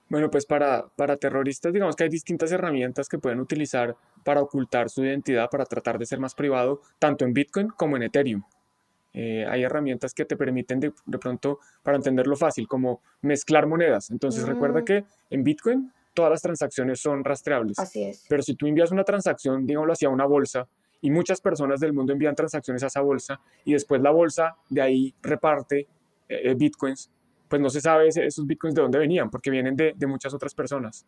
Bueno, 0.09 0.29
pues 0.29 0.45
para, 0.45 0.85
para 0.97 1.15
terroristas 1.15 1.71
digamos 1.71 1.95
que 1.95 2.03
hay 2.03 2.09
distintas 2.09 2.51
herramientas 2.51 3.07
que 3.07 3.19
pueden 3.19 3.39
utilizar 3.39 3.95
para 4.25 4.41
ocultar 4.41 4.89
su 4.89 5.05
identidad, 5.05 5.49
para 5.49 5.63
tratar 5.65 5.97
de 5.97 6.07
ser 6.07 6.19
más 6.19 6.35
privado, 6.35 6.81
tanto 6.99 7.23
en 7.23 7.31
Bitcoin 7.31 7.69
como 7.69 7.95
en 7.95 8.03
Ethereum. 8.03 8.43
Eh, 9.17 9.45
hay 9.49 9.63
herramientas 9.63 10.13
que 10.13 10.25
te 10.25 10.35
permiten 10.35 10.81
de, 10.81 10.91
pronto, 11.17 11.59
para 11.81 11.95
entenderlo 11.95 12.35
fácil, 12.35 12.67
como 12.67 13.01
mezclar 13.21 13.65
monedas. 13.65 14.11
Entonces 14.11 14.45
recuerda 14.45 14.83
que 14.83 15.05
en 15.29 15.41
Bitcoin 15.41 15.89
todas 16.13 16.31
las 16.31 16.41
transacciones 16.41 16.99
son 16.99 17.23
rastreables. 17.23 17.79
Así 17.79 18.03
es. 18.03 18.25
Pero 18.27 18.43
si 18.43 18.55
tú 18.55 18.67
envías 18.67 18.91
una 18.91 19.05
transacción, 19.05 19.65
digámoslo 19.65 19.93
hacia 19.93 20.09
una 20.09 20.25
bolsa, 20.25 20.67
y 20.99 21.11
muchas 21.11 21.39
personas 21.39 21.79
del 21.79 21.93
mundo 21.93 22.11
envían 22.11 22.35
transacciones 22.35 22.83
a 22.83 22.87
esa 22.87 22.99
bolsa, 22.99 23.39
y 23.63 23.71
después 23.71 24.01
la 24.01 24.11
bolsa 24.11 24.57
de 24.69 24.81
ahí 24.81 25.13
reparte 25.21 25.87
eh, 26.27 26.41
eh, 26.51 26.53
bitcoins, 26.53 27.09
pues 27.47 27.61
no 27.61 27.69
se 27.69 27.79
sabe 27.79 28.09
esos 28.09 28.45
bitcoins 28.45 28.75
de 28.75 28.81
dónde 28.81 28.99
venían, 28.99 29.29
porque 29.29 29.49
vienen 29.49 29.77
de, 29.77 29.93
de 29.95 30.07
muchas 30.07 30.33
otras 30.33 30.53
personas. 30.53 31.05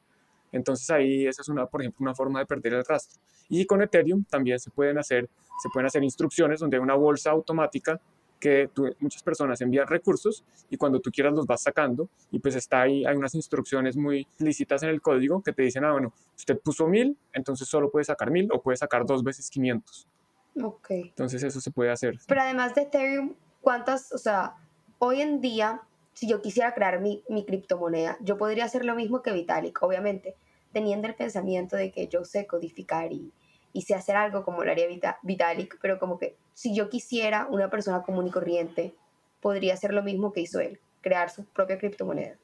Entonces 0.51 0.89
ahí 0.89 1.27
esa 1.27 1.41
es 1.41 1.49
una, 1.49 1.65
por 1.65 1.81
ejemplo, 1.81 2.03
una 2.03 2.15
forma 2.15 2.39
de 2.39 2.45
perder 2.45 2.73
el 2.73 2.85
rastro. 2.85 3.21
Y 3.49 3.65
con 3.65 3.81
Ethereum 3.81 4.23
también 4.25 4.59
se 4.59 4.71
pueden 4.71 4.97
hacer, 4.97 5.29
se 5.61 5.69
pueden 5.69 5.87
hacer 5.87 6.03
instrucciones 6.03 6.59
donde 6.59 6.77
hay 6.77 6.83
una 6.83 6.95
bolsa 6.95 7.31
automática 7.31 7.99
que 8.39 8.69
muchas 8.99 9.23
personas 9.23 9.59
envían 9.61 9.87
recursos 9.87 10.43
y 10.69 10.77
cuando 10.77 10.99
tú 10.99 11.11
quieras 11.11 11.33
los 11.33 11.45
vas 11.45 11.63
sacando 11.63 12.09
y 12.31 12.39
pues 12.39 12.55
está 12.55 12.81
ahí, 12.81 13.05
hay 13.05 13.15
unas 13.15 13.33
instrucciones 13.35 13.97
muy 13.97 14.21
explícitas 14.21 14.83
en 14.83 14.89
el 14.89 15.01
código 15.01 15.41
que 15.41 15.53
te 15.53 15.63
dicen, 15.63 15.83
ah, 15.83 15.91
bueno, 15.91 16.13
usted 16.35 16.59
puso 16.59 16.87
mil, 16.87 17.17
entonces 17.33 17.67
solo 17.67 17.89
puede 17.89 18.05
sacar 18.05 18.29
mil 18.31 18.47
o 18.51 18.61
puede 18.61 18.77
sacar 18.77 19.05
dos 19.05 19.23
veces 19.23 19.49
500. 19.49 20.07
Ok. 20.63 20.89
Entonces 20.91 21.43
eso 21.43 21.59
se 21.61 21.71
puede 21.71 21.91
hacer. 21.91 22.19
Pero 22.27 22.41
además 22.41 22.75
de 22.75 22.81
Ethereum, 22.83 23.33
¿cuántas, 23.61 24.11
o 24.11 24.17
sea, 24.17 24.55
hoy 24.99 25.21
en 25.21 25.41
día 25.41 25.81
si 26.17 26.27
yo 26.27 26.41
quisiera 26.41 26.73
crear 26.73 26.99
mi, 26.99 27.23
mi 27.29 27.45
criptomoneda, 27.45 28.17
yo 28.21 28.39
podría 28.39 28.65
hacer 28.65 28.83
lo 28.83 28.95
mismo 28.95 29.21
que 29.21 29.31
Vitalik, 29.31 29.83
obviamente, 29.83 30.33
teniendo 30.73 31.07
el 31.07 31.13
pensamiento 31.13 31.75
de 31.75 31.91
que 31.91 32.07
yo 32.07 32.25
sé 32.25 32.47
codificar 32.47 33.13
y, 33.13 33.31
y 33.71 33.83
sé 33.83 33.93
hacer 33.93 34.15
algo 34.15 34.43
como 34.43 34.63
lo 34.63 34.71
haría 34.71 34.87
Vitalik, 35.21 35.77
pero 35.79 35.99
como 35.99 36.17
que 36.17 36.35
si 36.55 36.73
yo 36.73 36.89
quisiera, 36.89 37.45
una 37.51 37.69
persona 37.69 38.01
común 38.01 38.25
y 38.25 38.31
corriente, 38.31 38.95
podría 39.41 39.75
hacer 39.75 39.93
lo 39.93 40.01
mismo 40.01 40.33
que 40.33 40.41
hizo 40.41 40.59
él, 40.59 40.79
crear 41.01 41.29
su 41.29 41.45
propia 41.45 41.77
criptomoneda. 41.77 42.35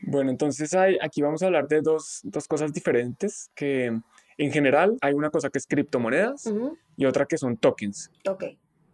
Bueno, 0.00 0.32
entonces 0.32 0.74
hay, 0.74 0.98
aquí 1.00 1.22
vamos 1.22 1.44
a 1.44 1.46
hablar 1.46 1.68
de 1.68 1.82
dos, 1.82 2.18
dos 2.24 2.48
cosas 2.48 2.72
diferentes, 2.72 3.48
que 3.54 3.96
en 4.38 4.50
general 4.50 4.98
hay 5.02 5.14
una 5.14 5.30
cosa 5.30 5.50
que 5.50 5.58
es 5.58 5.68
criptomonedas 5.68 6.52
y 6.96 7.06
otra 7.06 7.26
que 7.26 7.38
son 7.38 7.56
tokens. 7.56 8.10
Ok. 8.28 8.42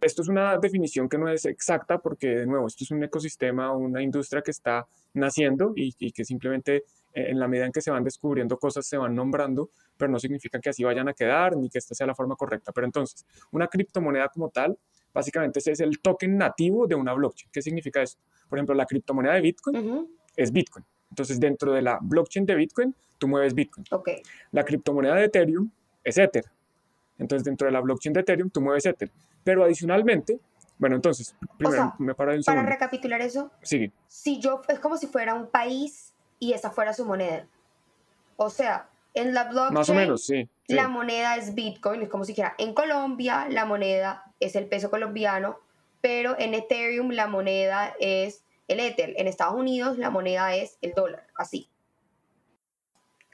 Esto 0.03 0.21
es 0.21 0.27
una 0.27 0.57
definición 0.57 1.07
que 1.07 1.17
no 1.17 1.29
es 1.29 1.45
exacta 1.45 1.97
porque, 1.97 2.27
de 2.27 2.45
nuevo, 2.45 2.67
esto 2.67 2.83
es 2.83 2.91
un 2.91 3.01
ecosistema, 3.03 3.71
una 3.71 4.01
industria 4.01 4.41
que 4.41 4.51
está 4.51 4.85
naciendo 5.13 5.71
y, 5.75 6.11
que 6.11 6.25
simplemente 6.25 6.83
eh, 7.13 7.27
en 7.29 7.39
la 7.39 7.47
medida 7.47 7.65
en 7.65 7.71
que 7.71 7.79
se 7.79 7.89
van 7.89 8.03
descubriendo 8.03 8.57
cosas 8.59 8.85
se 8.85 8.97
van 8.97 9.15
nombrando, 9.15 9.69
pero 9.95 10.11
no 10.11 10.19
significa 10.19 10.59
que 10.59 10.69
así 10.69 10.83
vayan 10.83 11.07
a 11.07 11.13
quedar 11.13 11.55
ni 11.55 11.69
que 11.69 11.77
esta 11.77 11.95
sea 11.95 12.05
la 12.05 12.15
forma 12.15 12.35
correcta. 12.35 12.73
Pero 12.73 12.85
entonces, 12.85 13.25
una 13.51 13.67
criptomoneda 13.67 14.27
como 14.27 14.49
tal, 14.49 14.77
básicamente 15.13 15.59
ese 15.59 15.71
es 15.71 15.79
el 15.79 15.99
token 15.99 16.37
nativo 16.37 16.85
de 16.85 16.95
una 16.95 17.13
blockchain. 17.13 17.49
¿Qué 17.53 17.61
significa 17.61 18.01
eso? 18.01 18.17
Por 18.49 18.59
ejemplo, 18.59 18.75
la 18.75 18.85
criptomoneda 18.85 19.35
de 19.35 19.41
Bitcoin 19.41 20.07
es 20.35 20.51
Bitcoin. 20.51 20.83
Entonces, 21.11 21.39
dentro 21.39 21.71
de 21.71 21.81
la 21.81 21.99
blockchain 22.01 22.45
de 22.45 22.55
Bitcoin, 22.55 22.93
tú 23.17 23.29
mueves 23.29 23.53
Bitcoin. 23.53 23.85
Okay. 23.89 24.21
La 24.51 24.65
criptomoneda 24.65 25.15
de 25.15 25.25
Ethereum 25.25 25.71
es 26.03 26.17
Ether. 26.17 26.43
Entonces, 27.19 27.45
dentro 27.45 27.67
de 27.67 27.71
la 27.71 27.79
blockchain 27.79 28.11
de 28.11 28.19
Ethereum, 28.19 28.49
tú 28.49 28.59
mueves 28.59 28.85
Ether. 28.85 29.09
Pero 29.43 29.63
adicionalmente, 29.63 30.39
bueno, 30.77 30.95
entonces, 30.95 31.35
primero 31.57 31.93
me 31.99 32.13
paro 32.15 32.33
un 32.33 32.43
segundo. 32.43 32.63
Para 32.63 32.75
recapitular 32.75 33.21
eso, 33.21 33.51
Sigue. 33.61 33.91
si 34.07 34.39
yo, 34.39 34.61
es 34.67 34.79
como 34.79 34.97
si 34.97 35.07
fuera 35.07 35.33
un 35.33 35.47
país 35.47 36.13
y 36.39 36.53
esa 36.53 36.71
fuera 36.71 36.93
su 36.93 37.05
moneda. 37.05 37.47
O 38.35 38.49
sea, 38.49 38.89
en 39.13 39.33
la 39.33 39.45
blockchain, 39.45 39.73
Más 39.73 39.89
o 39.89 39.93
menos, 39.93 40.25
sí, 40.25 40.49
la 40.67 40.87
moneda 40.87 41.35
es 41.35 41.53
Bitcoin, 41.55 42.01
es 42.01 42.09
como 42.09 42.25
si 42.25 42.31
dijera, 42.31 42.55
en 42.57 42.73
Colombia 42.73 43.47
la 43.49 43.65
moneda 43.65 44.23
es 44.39 44.55
el 44.55 44.67
peso 44.67 44.89
colombiano, 44.89 45.59
pero 46.01 46.37
en 46.37 46.53
Ethereum 46.53 47.11
la 47.11 47.27
moneda 47.27 47.93
es 47.99 48.43
el 48.67 48.79
Ether. 48.79 49.13
En 49.17 49.27
Estados 49.27 49.55
Unidos 49.55 49.97
la 49.97 50.09
moneda 50.09 50.55
es 50.55 50.77
el 50.81 50.93
dólar, 50.93 51.27
así. 51.35 51.69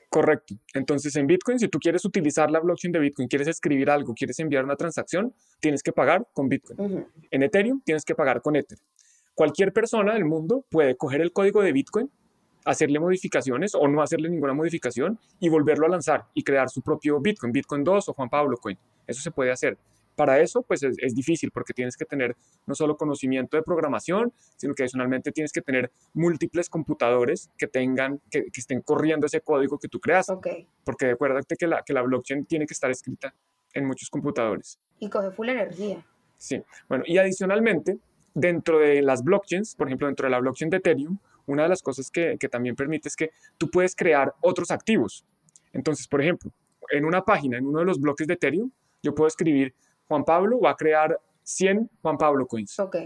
Correcto. 0.10 0.56
Entonces, 0.74 1.16
en 1.16 1.28
Bitcoin, 1.28 1.60
si 1.60 1.68
tú 1.68 1.78
quieres 1.78 2.04
utilizar 2.04 2.50
la 2.50 2.60
blockchain 2.60 2.92
de 2.92 3.00
Bitcoin, 3.00 3.28
quieres 3.28 3.48
escribir 3.48 3.92
algo, 3.92 4.16
quieres 4.16 4.40
enviar 4.40 4.64
una 4.64 4.76
transacción, 4.76 5.34
tienes 5.60 5.84
que 5.84 5.92
pagar 5.92 6.28
con 6.34 6.50
Bitcoin. 6.50 7.06
En 7.30 7.44
Ethereum, 7.44 7.82
tienes 7.86 8.04
que 8.04 8.16
pagar 8.16 8.42
con 8.42 8.56
Ether. 8.56 8.80
Cualquier 9.36 9.72
persona 9.72 10.14
del 10.14 10.26
mundo 10.26 10.66
puede 10.70 10.98
coger 10.98 11.22
el 11.22 11.32
código 11.32 11.62
de 11.62 11.72
Bitcoin, 11.72 12.10
hacerle 12.66 13.00
modificaciones 13.00 13.76
o 13.76 13.88
no 13.88 14.02
hacerle 14.02 14.30
ninguna 14.30 14.54
modificación 14.54 15.20
y 15.40 15.48
volverlo 15.48 15.86
a 15.86 15.90
lanzar 15.90 16.26
y 16.34 16.44
crear 16.44 16.70
su 16.70 16.82
propio 16.82 17.20
Bitcoin, 17.20 17.54
Bitcoin 17.54 17.84
2 17.84 18.10
o 18.10 18.14
Juan 18.14 18.30
Pablo 18.30 18.58
Coin. 18.58 18.78
Eso 19.06 19.22
se 19.22 19.32
puede 19.32 19.52
hacer. 19.52 19.78
Para 20.20 20.42
eso, 20.42 20.64
pues 20.64 20.84
es, 20.84 21.16
difícil 21.16 21.50
porque 21.50 21.74
tienes 21.74 21.96
que 21.96 22.04
tener 22.04 22.36
no 22.68 22.76
solo 22.76 22.98
conocimiento 22.98 23.56
de 23.56 23.64
programación, 23.64 24.34
sino 24.58 24.74
que 24.74 24.84
adicionalmente 24.84 25.32
tienes 25.32 25.54
que 25.54 25.62
tener 25.62 25.94
múltiples 26.14 26.68
computadores 26.68 27.50
que 27.58 27.68
tengan, 27.68 28.20
que, 28.30 28.48
estén 28.54 28.82
corriendo 28.82 29.28
ese 29.28 29.40
código 29.40 29.80
que 29.80 29.88
tú 29.88 30.02
creas. 30.02 30.30
Okay. 30.30 30.68
Porque 30.84 31.12
acuérdate 31.12 31.56
que 31.56 31.68
la, 31.68 31.84
que 31.84 31.94
la 31.94 32.02
blockchain 32.02 32.46
tiene 32.46 32.66
que 32.66 32.74
estar 32.74 32.92
escrita 32.92 33.34
en 33.74 33.86
muchos 33.86 34.10
computadores. 34.10 34.78
Y 35.00 35.10
coge 35.10 35.32
full 35.32 35.48
energía. 35.48 36.06
Sí. 36.38 36.62
Bueno, 36.90 37.06
y 37.08 37.18
adicionalmente, 37.18 37.98
dentro 38.34 38.80
de 38.80 39.02
las 39.02 39.24
blockchains, 39.24 39.74
por 39.76 39.88
ejemplo, 39.88 40.08
dentro 40.08 40.26
de 40.26 40.32
la 40.32 40.40
blockchain 40.40 40.70
de 40.70 40.78
Ethereum, 40.78 41.18
una 41.46 41.64
de 41.64 41.70
las 41.70 41.82
cosas 41.82 42.12
que, 42.12 42.36
que 42.38 42.50
también 42.50 42.76
permite 42.76 43.08
es 43.08 43.16
que 43.16 43.32
tú 43.58 43.72
puedes 43.72 43.96
crear 43.96 44.34
otros 44.42 44.70
activos. 44.70 45.26
Entonces, 45.72 46.10
por 46.10 46.22
ejemplo, 46.22 46.52
en 46.92 47.06
una 47.06 47.24
página, 47.24 47.58
en 47.58 47.66
uno 47.66 47.80
de 47.80 47.86
los 47.86 48.02
bloques 48.02 48.28
de 48.28 48.34
Ethereum, 48.34 48.70
yo 49.02 49.16
puedo 49.16 49.30
escribir 49.30 49.74
Juan 50.10 50.26
Pablo 50.26 50.60
va 50.60 50.72
a 50.72 50.76
crear 50.76 51.18
100 51.44 51.90
Juan 52.02 52.18
Pablo 52.18 52.48
coins. 52.48 52.78
Ok. 52.80 52.98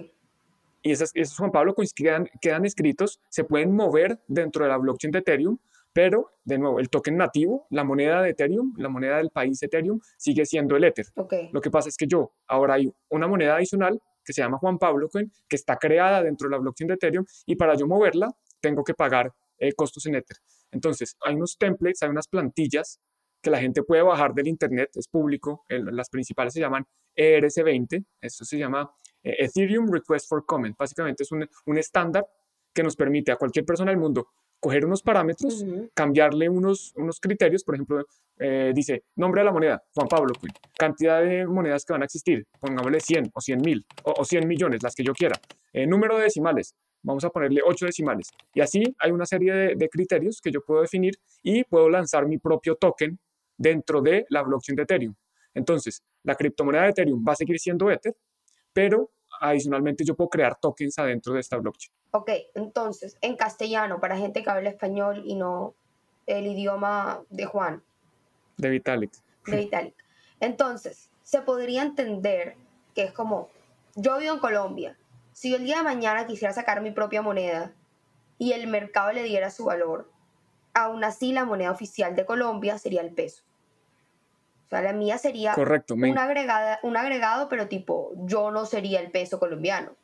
Y 0.82 0.92
esos, 0.92 1.12
esos 1.14 1.38
Juan 1.38 1.52
Pablo 1.52 1.76
coins 1.76 1.94
quedan, 1.94 2.30
quedan 2.42 2.66
escritos, 2.66 3.20
se 3.30 3.44
pueden 3.44 3.76
mover 3.76 4.20
dentro 4.28 4.64
de 4.64 4.72
la 4.72 4.78
blockchain 4.78 5.12
de 5.12 5.20
Ethereum, 5.20 5.58
pero 5.94 6.32
de 6.44 6.58
nuevo, 6.58 6.80
el 6.80 6.90
token 6.90 7.18
nativo, 7.18 7.68
la 7.70 7.84
moneda 7.84 8.22
de 8.22 8.32
Ethereum, 8.32 8.74
la 8.78 8.90
moneda 8.90 9.18
del 9.18 9.30
país 9.30 9.62
Ethereum, 9.62 10.00
sigue 10.18 10.46
siendo 10.46 10.76
el 10.76 10.84
Ether. 10.86 11.06
Okay. 11.16 11.50
Lo 11.52 11.62
que 11.62 11.70
pasa 11.70 11.90
es 11.90 11.98
que 11.98 12.08
yo, 12.08 12.32
ahora 12.48 12.76
hay 12.76 12.92
una 13.10 13.28
moneda 13.28 13.56
adicional 13.56 14.02
que 14.26 14.34
se 14.34 14.42
llama 14.42 14.58
Juan 14.58 14.80
Pablo 14.80 15.10
Coin, 15.10 15.32
que 15.48 15.56
está 15.56 15.78
creada 15.78 16.24
dentro 16.24 16.48
de 16.48 16.56
la 16.56 16.58
blockchain 16.58 16.88
de 16.88 16.94
Ethereum, 16.96 17.26
y 17.46 17.56
para 17.56 17.76
yo 17.76 17.86
moverla, 17.86 18.34
tengo 18.60 18.84
que 18.84 18.94
pagar 18.94 19.34
eh, 19.60 19.74
costos 19.74 20.06
en 20.06 20.16
Ether. 20.16 20.38
Entonces, 20.72 21.18
hay 21.22 21.36
unos 21.36 21.58
templates, 21.58 22.02
hay 22.02 22.10
unas 22.10 22.28
plantillas 22.28 23.00
que 23.44 23.52
la 23.52 23.60
gente 23.60 23.84
puede 23.84 24.02
bajar 24.02 24.34
del 24.34 24.48
Internet, 24.48 24.90
es 24.96 25.08
público, 25.08 25.66
las 25.68 26.10
principales 26.10 26.54
se 26.54 26.62
llaman 26.62 26.86
ERC20, 27.16 28.04
esto 28.22 28.46
se 28.46 28.58
llama 28.58 28.90
eh, 29.22 29.36
Ethereum 29.40 29.92
Request 29.92 30.30
for 30.30 30.46
Comment, 30.46 30.76
básicamente 30.78 31.24
es 31.24 31.32
un, 31.32 31.48
un 31.66 31.78
estándar 31.78 32.26
que 32.74 32.82
nos 32.82 32.96
permite 32.96 33.32
a 33.32 33.36
cualquier 33.36 33.66
persona 33.66 33.92
del 33.92 34.00
mundo 34.00 34.30
coger 34.64 34.86
unos 34.86 35.04
parámetros, 35.04 35.66
cambiarle 35.94 36.48
unos, 36.48 36.94
unos 36.96 37.20
criterios, 37.20 37.66
por 37.66 37.76
ejemplo, 37.76 38.06
eh, 38.40 38.72
dice 38.74 39.04
nombre 39.18 39.42
de 39.42 39.46
la 39.46 39.52
moneda, 39.52 39.84
Juan 39.94 40.08
Pablo, 40.08 40.34
cantidad 40.78 41.22
de 41.22 41.46
monedas 41.46 41.84
que 41.84 41.92
van 41.92 42.02
a 42.02 42.06
existir, 42.06 42.48
pongámosle 42.62 43.02
100 43.02 43.32
o 43.34 43.42
100 43.42 43.62
mil 43.62 43.86
o, 44.04 44.24
100 44.24 44.48
millones, 44.48 44.82
las 44.82 44.96
que 44.96 45.04
yo 45.04 45.12
quiera, 45.12 45.36
eh, 45.74 45.86
número 45.86 46.16
de 46.18 46.24
decimales, 46.24 46.76
vamos 47.02 47.26
a 47.26 47.30
ponerle 47.30 47.60
8 47.62 47.88
decimales. 47.88 48.30
Y 48.54 48.62
así 48.62 48.84
hay 49.00 49.12
una 49.12 49.26
serie 49.26 49.54
de, 49.54 49.76
de, 49.76 49.90
criterios 49.90 50.40
que 50.42 50.50
yo 50.50 50.62
puedo 50.62 50.82
definir 50.82 51.16
y 51.44 51.66
puedo 51.66 51.90
lanzar 51.90 52.26
mi 52.26 52.38
propio 52.38 52.76
token 52.76 53.20
dentro 53.58 54.02
de 54.02 54.26
la 54.30 54.44
blockchain 54.44 54.76
de 54.76 54.84
Ethereum. 54.84 55.16
Entonces, 55.54 56.04
la 56.24 56.36
criptomoneda 56.36 56.84
de 56.84 56.90
Ethereum 56.90 57.24
va 57.28 57.34
a 57.34 57.36
seguir 57.36 57.60
siendo 57.60 57.92
Ether, 57.92 58.16
pero 58.74 59.12
adicionalmente 59.40 60.04
yo 60.04 60.16
puedo 60.16 60.30
crear 60.30 60.58
tokens 60.60 60.98
adentro 61.00 61.34
de 61.34 61.40
esta 61.40 61.58
blockchain. 61.58 61.94
Ok, 62.12 62.32
entonces, 62.56 63.18
en 63.22 63.36
castellano, 63.36 64.00
para 64.00 64.18
gente 64.18 64.44
que 64.44 64.50
habla 64.50 64.70
español 64.70 65.24
y 65.26 65.36
no 65.36 65.76
el 66.26 66.48
idioma 66.48 67.24
de 67.30 67.46
Juan. 67.46 67.84
De 68.58 68.70
Vitalik. 68.70 69.12
De 69.46 69.58
Vitalik. 69.58 69.96
Entonces, 70.40 71.10
se 71.24 71.42
podría 71.42 71.84
entender 71.84 72.56
que 72.94 73.04
es 73.04 73.12
como, 73.12 73.50
yo 73.96 74.18
vivo 74.18 74.34
en 74.34 74.40
Colombia, 74.40 74.98
si 75.32 75.50
yo 75.50 75.58
el 75.58 75.64
día 75.64 75.78
de 75.78 75.84
mañana 75.84 76.28
quisiera 76.28 76.54
sacar 76.54 76.82
mi 76.82 76.92
propia 76.92 77.22
moneda 77.22 77.74
y 78.38 78.52
el 78.52 78.68
mercado 78.68 79.12
le 79.12 79.24
diera 79.24 79.50
su 79.50 79.66
valor, 79.66 80.10
aún 80.74 81.04
así 81.04 81.34
la 81.34 81.46
moneda 81.46 81.72
oficial 81.72 82.16
de 82.16 82.26
Colombia 82.26 82.78
sería 82.78 83.02
el 83.02 83.12
peso. 83.14 83.44
O 84.66 84.70
sea, 84.70 84.82
la 84.82 84.94
mía 84.94 85.18
sería 85.18 85.54
Correcto, 85.54 85.94
un, 85.94 86.18
agregada, 86.18 86.80
un 86.84 86.98
agregado, 86.98 87.48
pero 87.48 87.68
tipo, 87.68 88.12
yo 88.26 88.50
no 88.52 88.66
sería 88.66 89.00
el 89.02 89.12
peso 89.12 89.40
colombiano. 89.40 89.96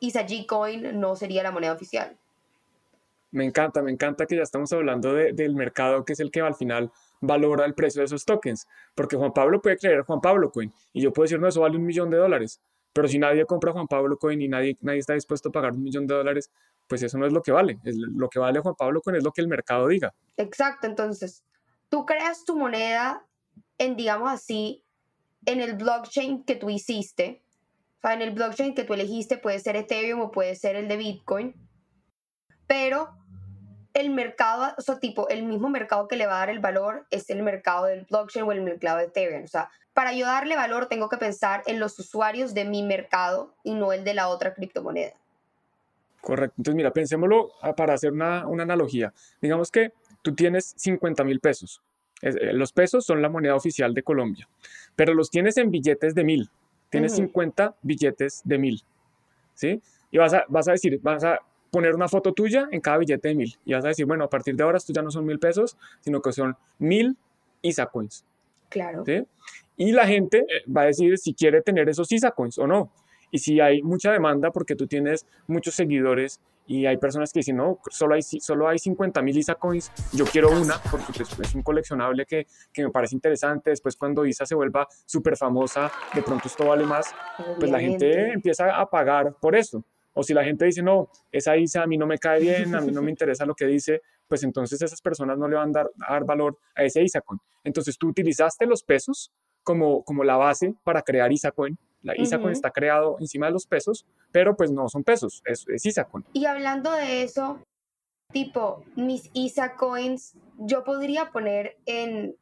Y 0.00 0.12
G 0.12 0.46
Coin 0.46 0.98
no 0.98 1.16
sería 1.16 1.42
la 1.42 1.50
moneda 1.50 1.72
oficial. 1.72 2.16
Me 3.30 3.44
encanta, 3.44 3.82
me 3.82 3.90
encanta 3.90 4.24
que 4.24 4.36
ya 4.36 4.42
estamos 4.42 4.72
hablando 4.72 5.12
del 5.12 5.54
mercado 5.54 6.04
que 6.04 6.14
es 6.14 6.20
el 6.20 6.30
que 6.30 6.40
al 6.40 6.54
final 6.54 6.90
valora 7.20 7.66
el 7.66 7.74
precio 7.74 8.00
de 8.00 8.06
esos 8.06 8.24
tokens. 8.24 8.66
Porque 8.94 9.16
Juan 9.16 9.32
Pablo 9.32 9.60
puede 9.60 9.76
creer 9.76 10.02
Juan 10.02 10.20
Pablo 10.20 10.50
Coin 10.50 10.72
y 10.92 11.02
yo 11.02 11.12
puedo 11.12 11.24
decir, 11.24 11.38
no, 11.38 11.48
eso 11.48 11.60
vale 11.60 11.76
un 11.76 11.84
millón 11.84 12.08
de 12.08 12.16
dólares. 12.16 12.60
Pero 12.98 13.06
si 13.06 13.20
nadie 13.20 13.46
compra 13.46 13.70
Juan 13.70 13.86
Pablo 13.86 14.18
Coin 14.18 14.42
y 14.42 14.48
nadie, 14.48 14.76
nadie 14.80 14.98
está 14.98 15.14
dispuesto 15.14 15.50
a 15.50 15.52
pagar 15.52 15.70
un 15.70 15.84
millón 15.84 16.08
de 16.08 16.16
dólares, 16.16 16.50
pues 16.88 17.00
eso 17.00 17.16
no 17.16 17.26
es 17.26 17.32
lo 17.32 17.42
que 17.42 17.52
vale. 17.52 17.78
lo 17.84 18.28
que 18.28 18.40
vale 18.40 18.58
Juan 18.58 18.74
Pablo 18.74 19.00
Coin 19.00 19.14
es 19.14 19.22
lo 19.22 19.30
que 19.30 19.40
el 19.40 19.46
mercado 19.46 19.86
diga. 19.86 20.12
Exacto, 20.36 20.88
entonces 20.88 21.44
tú 21.90 22.04
creas 22.04 22.44
tu 22.44 22.56
moneda 22.56 23.24
en, 23.78 23.94
digamos 23.94 24.32
así, 24.32 24.82
en 25.46 25.60
el 25.60 25.76
blockchain 25.76 26.42
que 26.42 26.56
tú 26.56 26.70
hiciste. 26.70 27.44
O 27.98 28.00
sea, 28.00 28.14
en 28.14 28.22
el 28.22 28.32
blockchain 28.32 28.74
que 28.74 28.82
tú 28.82 28.94
elegiste 28.94 29.38
puede 29.38 29.60
ser 29.60 29.76
Ethereum 29.76 30.20
o 30.20 30.32
puede 30.32 30.56
ser 30.56 30.74
el 30.74 30.88
de 30.88 30.96
Bitcoin. 30.96 31.54
Pero 32.66 33.10
el 33.94 34.10
mercado, 34.10 34.74
o 34.76 34.80
sea, 34.80 34.98
tipo, 34.98 35.28
el 35.28 35.44
mismo 35.44 35.68
mercado 35.68 36.08
que 36.08 36.16
le 36.16 36.26
va 36.26 36.36
a 36.36 36.38
dar 36.38 36.50
el 36.50 36.60
valor 36.60 37.06
es 37.10 37.30
el 37.30 37.42
mercado 37.42 37.86
del 37.86 38.04
blockchain 38.08 38.44
o 38.44 38.52
el 38.52 38.62
mercado 38.62 38.98
de 38.98 39.04
Ethereum. 39.04 39.44
O 39.44 39.48
sea, 39.48 39.70
para 39.94 40.12
yo 40.12 40.26
darle 40.26 40.56
valor 40.56 40.86
tengo 40.86 41.08
que 41.08 41.16
pensar 41.16 41.62
en 41.66 41.80
los 41.80 41.98
usuarios 41.98 42.54
de 42.54 42.64
mi 42.64 42.82
mercado 42.82 43.54
y 43.64 43.74
no 43.74 43.92
el 43.92 44.04
de 44.04 44.14
la 44.14 44.28
otra 44.28 44.54
criptomoneda. 44.54 45.14
Correcto. 46.20 46.54
Entonces, 46.58 46.76
mira, 46.76 46.92
pensémoslo 46.92 47.52
ah, 47.62 47.74
para 47.74 47.94
hacer 47.94 48.12
una, 48.12 48.46
una 48.46 48.62
analogía. 48.62 49.12
Digamos 49.40 49.70
que 49.70 49.92
tú 50.22 50.34
tienes 50.34 50.74
50 50.76 51.24
mil 51.24 51.40
pesos. 51.40 51.82
Eh, 52.22 52.52
los 52.52 52.72
pesos 52.72 53.04
son 53.04 53.22
la 53.22 53.28
moneda 53.28 53.54
oficial 53.54 53.94
de 53.94 54.02
Colombia, 54.02 54.48
pero 54.96 55.14
los 55.14 55.30
tienes 55.30 55.56
en 55.56 55.70
billetes 55.70 56.14
de 56.14 56.24
mil. 56.24 56.50
Tienes 56.90 57.16
50 57.16 57.76
billetes 57.82 58.42
de 58.44 58.58
mil. 58.58 58.82
¿Sí? 59.54 59.82
Y 60.10 60.18
vas 60.18 60.32
a, 60.32 60.44
vas 60.48 60.68
a 60.68 60.72
decir, 60.72 60.98
vas 61.02 61.22
a 61.24 61.38
poner 61.70 61.94
una 61.94 62.08
foto 62.08 62.32
tuya 62.32 62.68
en 62.70 62.80
cada 62.80 62.98
billete 62.98 63.28
de 63.28 63.34
mil. 63.34 63.58
Y 63.64 63.74
vas 63.74 63.84
a 63.84 63.88
decir, 63.88 64.06
bueno, 64.06 64.24
a 64.24 64.30
partir 64.30 64.56
de 64.56 64.62
ahora 64.62 64.78
estos 64.78 64.94
ya 64.94 65.02
no 65.02 65.10
son 65.10 65.24
mil 65.24 65.38
pesos, 65.38 65.76
sino 66.00 66.20
que 66.20 66.32
son 66.32 66.56
mil 66.78 67.16
ISA 67.62 67.86
coins. 67.86 68.24
Claro. 68.68 69.04
¿Sí? 69.04 69.24
Y 69.76 69.92
la 69.92 70.06
gente 70.06 70.38
eh, 70.38 70.64
va 70.70 70.82
a 70.82 70.86
decir 70.86 71.16
si 71.18 71.34
quiere 71.34 71.62
tener 71.62 71.88
esos 71.88 72.10
ISA 72.10 72.32
coins 72.32 72.58
o 72.58 72.66
no. 72.66 72.92
Y 73.30 73.38
si 73.38 73.60
hay 73.60 73.82
mucha 73.82 74.12
demanda 74.12 74.50
porque 74.50 74.74
tú 74.74 74.86
tienes 74.86 75.26
muchos 75.46 75.74
seguidores 75.74 76.40
y 76.66 76.84
hay 76.84 76.98
personas 76.98 77.32
que 77.32 77.40
dicen, 77.40 77.56
no, 77.56 77.78
solo 77.90 78.14
hay, 78.14 78.22
solo 78.22 78.68
hay 78.68 78.78
50 78.78 79.22
mil 79.22 79.36
ISA 79.36 79.54
coins, 79.54 79.90
yo 80.12 80.26
quiero 80.26 80.50
una 80.50 80.78
porque 80.90 81.12
pues, 81.16 81.38
es 81.40 81.54
un 81.54 81.62
coleccionable 81.62 82.26
que, 82.26 82.46
que, 82.72 82.82
me 82.84 82.90
parece 82.90 83.14
interesante. 83.14 83.70
Después 83.70 83.96
cuando 83.96 84.26
ISA 84.26 84.44
se 84.44 84.54
vuelva 84.54 84.86
súper 85.06 85.36
famosa, 85.36 85.90
de 86.14 86.22
pronto 86.22 86.46
esto 86.46 86.66
vale 86.66 86.84
más, 86.84 87.14
pues 87.58 87.70
la 87.70 87.80
gente 87.80 88.32
empieza 88.32 88.78
a 88.78 88.88
pagar 88.88 89.34
por 89.40 89.56
eso. 89.56 89.82
O 90.18 90.22
si 90.22 90.34
la 90.34 90.42
gente 90.42 90.64
dice, 90.64 90.82
no, 90.82 91.08
esa 91.30 91.56
ISA 91.56 91.82
a 91.82 91.86
mí 91.86 91.96
no 91.96 92.06
me 92.06 92.18
cae 92.18 92.40
bien, 92.40 92.74
a 92.74 92.80
mí 92.80 92.90
no 92.90 93.02
me 93.02 93.10
interesa 93.10 93.46
lo 93.46 93.54
que 93.54 93.66
dice, 93.66 94.02
pues 94.26 94.42
entonces 94.42 94.82
esas 94.82 95.00
personas 95.00 95.38
no 95.38 95.46
le 95.48 95.56
van 95.56 95.70
a 95.70 95.72
dar, 95.72 95.90
dar 95.96 96.24
valor 96.24 96.58
a 96.74 96.82
ese 96.82 97.02
ISA 97.02 97.20
coin. 97.20 97.40
Entonces 97.62 97.96
tú 97.96 98.08
utilizaste 98.08 98.66
los 98.66 98.82
pesos 98.82 99.32
como, 99.62 100.02
como 100.02 100.24
la 100.24 100.36
base 100.36 100.74
para 100.82 101.02
crear 101.02 101.32
ISA 101.32 101.52
coin 101.52 101.78
la 102.02 102.16
ISACOIN 102.16 102.52
está 102.52 102.70
creado 102.70 103.16
encima 103.20 103.46
de 103.46 103.52
los 103.52 103.66
pesos, 103.66 104.06
pero 104.30 104.56
pues 104.56 104.70
no 104.70 104.88
son 104.88 105.04
pesos, 105.04 105.42
es, 105.44 105.66
es 105.68 105.84
ISACOIN. 105.84 106.24
Y 106.32 106.46
hablando 106.46 106.92
de 106.92 107.22
eso, 107.22 107.60
tipo, 108.32 108.84
mis 108.94 109.30
ISA 109.32 109.74
coins, 109.74 110.34
yo 110.58 110.84
podría 110.84 111.30
poner 111.30 111.76
en, 111.86 112.36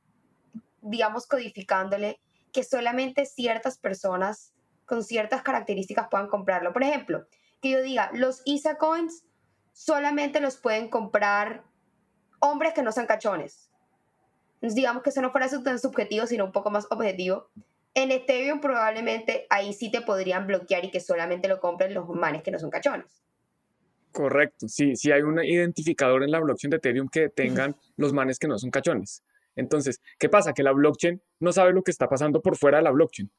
digamos, 0.82 1.26
codificándole 1.26 2.20
que 2.52 2.64
solamente 2.64 3.24
ciertas 3.26 3.78
personas 3.78 4.52
con 4.84 5.02
ciertas 5.02 5.42
características 5.42 6.08
puedan 6.10 6.28
comprarlo. 6.28 6.72
Por 6.72 6.82
ejemplo, 6.82 7.26
que 7.66 7.72
yo 7.72 7.82
diga, 7.82 8.10
los 8.12 8.42
ISA 8.44 8.78
coins 8.78 9.24
solamente 9.72 10.40
los 10.40 10.56
pueden 10.56 10.88
comprar 10.88 11.64
hombres 12.38 12.74
que 12.74 12.82
no 12.82 12.92
sean 12.92 13.06
cachones. 13.06 13.70
digamos 14.60 15.02
que 15.02 15.10
eso 15.10 15.20
no 15.20 15.32
fuera 15.32 15.48
tan 15.62 15.78
subjetivo, 15.78 16.26
sino 16.26 16.44
un 16.44 16.52
poco 16.52 16.70
más 16.70 16.86
objetivo, 16.90 17.50
en 17.94 18.10
Ethereum 18.10 18.60
probablemente 18.60 19.46
ahí 19.50 19.72
sí 19.72 19.90
te 19.90 20.00
podrían 20.00 20.46
bloquear 20.46 20.84
y 20.84 20.90
que 20.90 21.00
solamente 21.00 21.48
lo 21.48 21.60
compren 21.60 21.94
los 21.94 22.08
manes 22.08 22.42
que 22.42 22.50
no 22.50 22.58
son 22.58 22.70
cachones. 22.70 23.22
Correcto, 24.12 24.68
sí, 24.68 24.96
sí 24.96 25.12
hay 25.12 25.22
un 25.22 25.42
identificador 25.42 26.22
en 26.22 26.30
la 26.30 26.40
blockchain 26.40 26.70
de 26.70 26.76
Ethereum 26.76 27.08
que 27.08 27.28
tengan 27.28 27.76
los 27.96 28.12
manes 28.12 28.38
que 28.38 28.48
no 28.48 28.58
son 28.58 28.70
cachones. 28.70 29.22
Entonces, 29.56 30.00
¿qué 30.18 30.28
pasa? 30.28 30.52
Que 30.52 30.62
la 30.62 30.72
blockchain 30.72 31.20
no 31.40 31.52
sabe 31.52 31.72
lo 31.72 31.82
que 31.82 31.90
está 31.90 32.08
pasando 32.08 32.40
por 32.40 32.56
fuera 32.56 32.78
de 32.78 32.84
la 32.84 32.90
blockchain. 32.92 33.30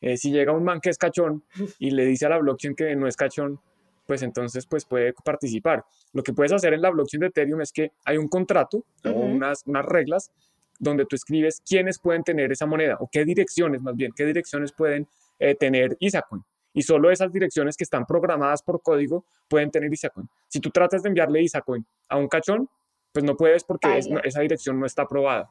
Eh, 0.00 0.16
si 0.16 0.30
llega 0.30 0.52
un 0.52 0.64
man 0.64 0.80
que 0.80 0.90
es 0.90 0.98
cachón 0.98 1.44
y 1.78 1.90
le 1.90 2.04
dice 2.04 2.26
a 2.26 2.30
la 2.30 2.38
blockchain 2.38 2.74
que 2.74 2.94
no 2.96 3.06
es 3.06 3.16
cachón, 3.16 3.60
pues 4.06 4.22
entonces 4.22 4.66
pues 4.66 4.84
puede 4.84 5.12
participar. 5.24 5.84
Lo 6.12 6.22
que 6.22 6.32
puedes 6.32 6.52
hacer 6.52 6.72
en 6.72 6.82
la 6.82 6.90
blockchain 6.90 7.20
de 7.20 7.26
Ethereum 7.26 7.60
es 7.60 7.72
que 7.72 7.92
hay 8.04 8.16
un 8.16 8.28
contrato 8.28 8.84
o 9.04 9.10
unas, 9.10 9.62
unas 9.66 9.84
reglas 9.84 10.30
donde 10.78 11.06
tú 11.06 11.16
escribes 11.16 11.60
quiénes 11.66 11.98
pueden 11.98 12.22
tener 12.22 12.52
esa 12.52 12.66
moneda 12.66 12.96
o 13.00 13.08
qué 13.10 13.24
direcciones 13.24 13.82
más 13.82 13.96
bien, 13.96 14.12
qué 14.14 14.24
direcciones 14.24 14.72
pueden 14.72 15.08
eh, 15.38 15.54
tener 15.54 15.96
Isacoin. 16.00 16.42
Y 16.72 16.82
solo 16.82 17.10
esas 17.10 17.32
direcciones 17.32 17.76
que 17.76 17.84
están 17.84 18.04
programadas 18.04 18.62
por 18.62 18.82
código 18.82 19.24
pueden 19.48 19.70
tener 19.70 19.92
Isacoin. 19.92 20.28
Si 20.48 20.60
tú 20.60 20.70
tratas 20.70 21.02
de 21.02 21.08
enviarle 21.08 21.42
Isacoin 21.42 21.84
a 22.08 22.18
un 22.18 22.28
cachón, 22.28 22.68
pues 23.12 23.24
no 23.24 23.34
puedes 23.36 23.64
porque 23.64 23.98
esa 24.24 24.40
dirección 24.40 24.78
no 24.78 24.84
está 24.84 25.02
aprobada. 25.02 25.50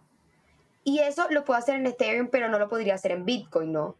Y 0.83 0.99
eso 0.99 1.25
lo 1.31 1.43
puedo 1.43 1.57
hacer 1.57 1.75
en 1.75 1.87
Ethereum, 1.87 2.27
pero 2.31 2.47
no 2.47 2.59
lo 2.59 2.69
podría 2.69 2.93
hacer 2.93 3.11
en 3.11 3.25
Bitcoin, 3.25 3.71
¿no? 3.71 3.95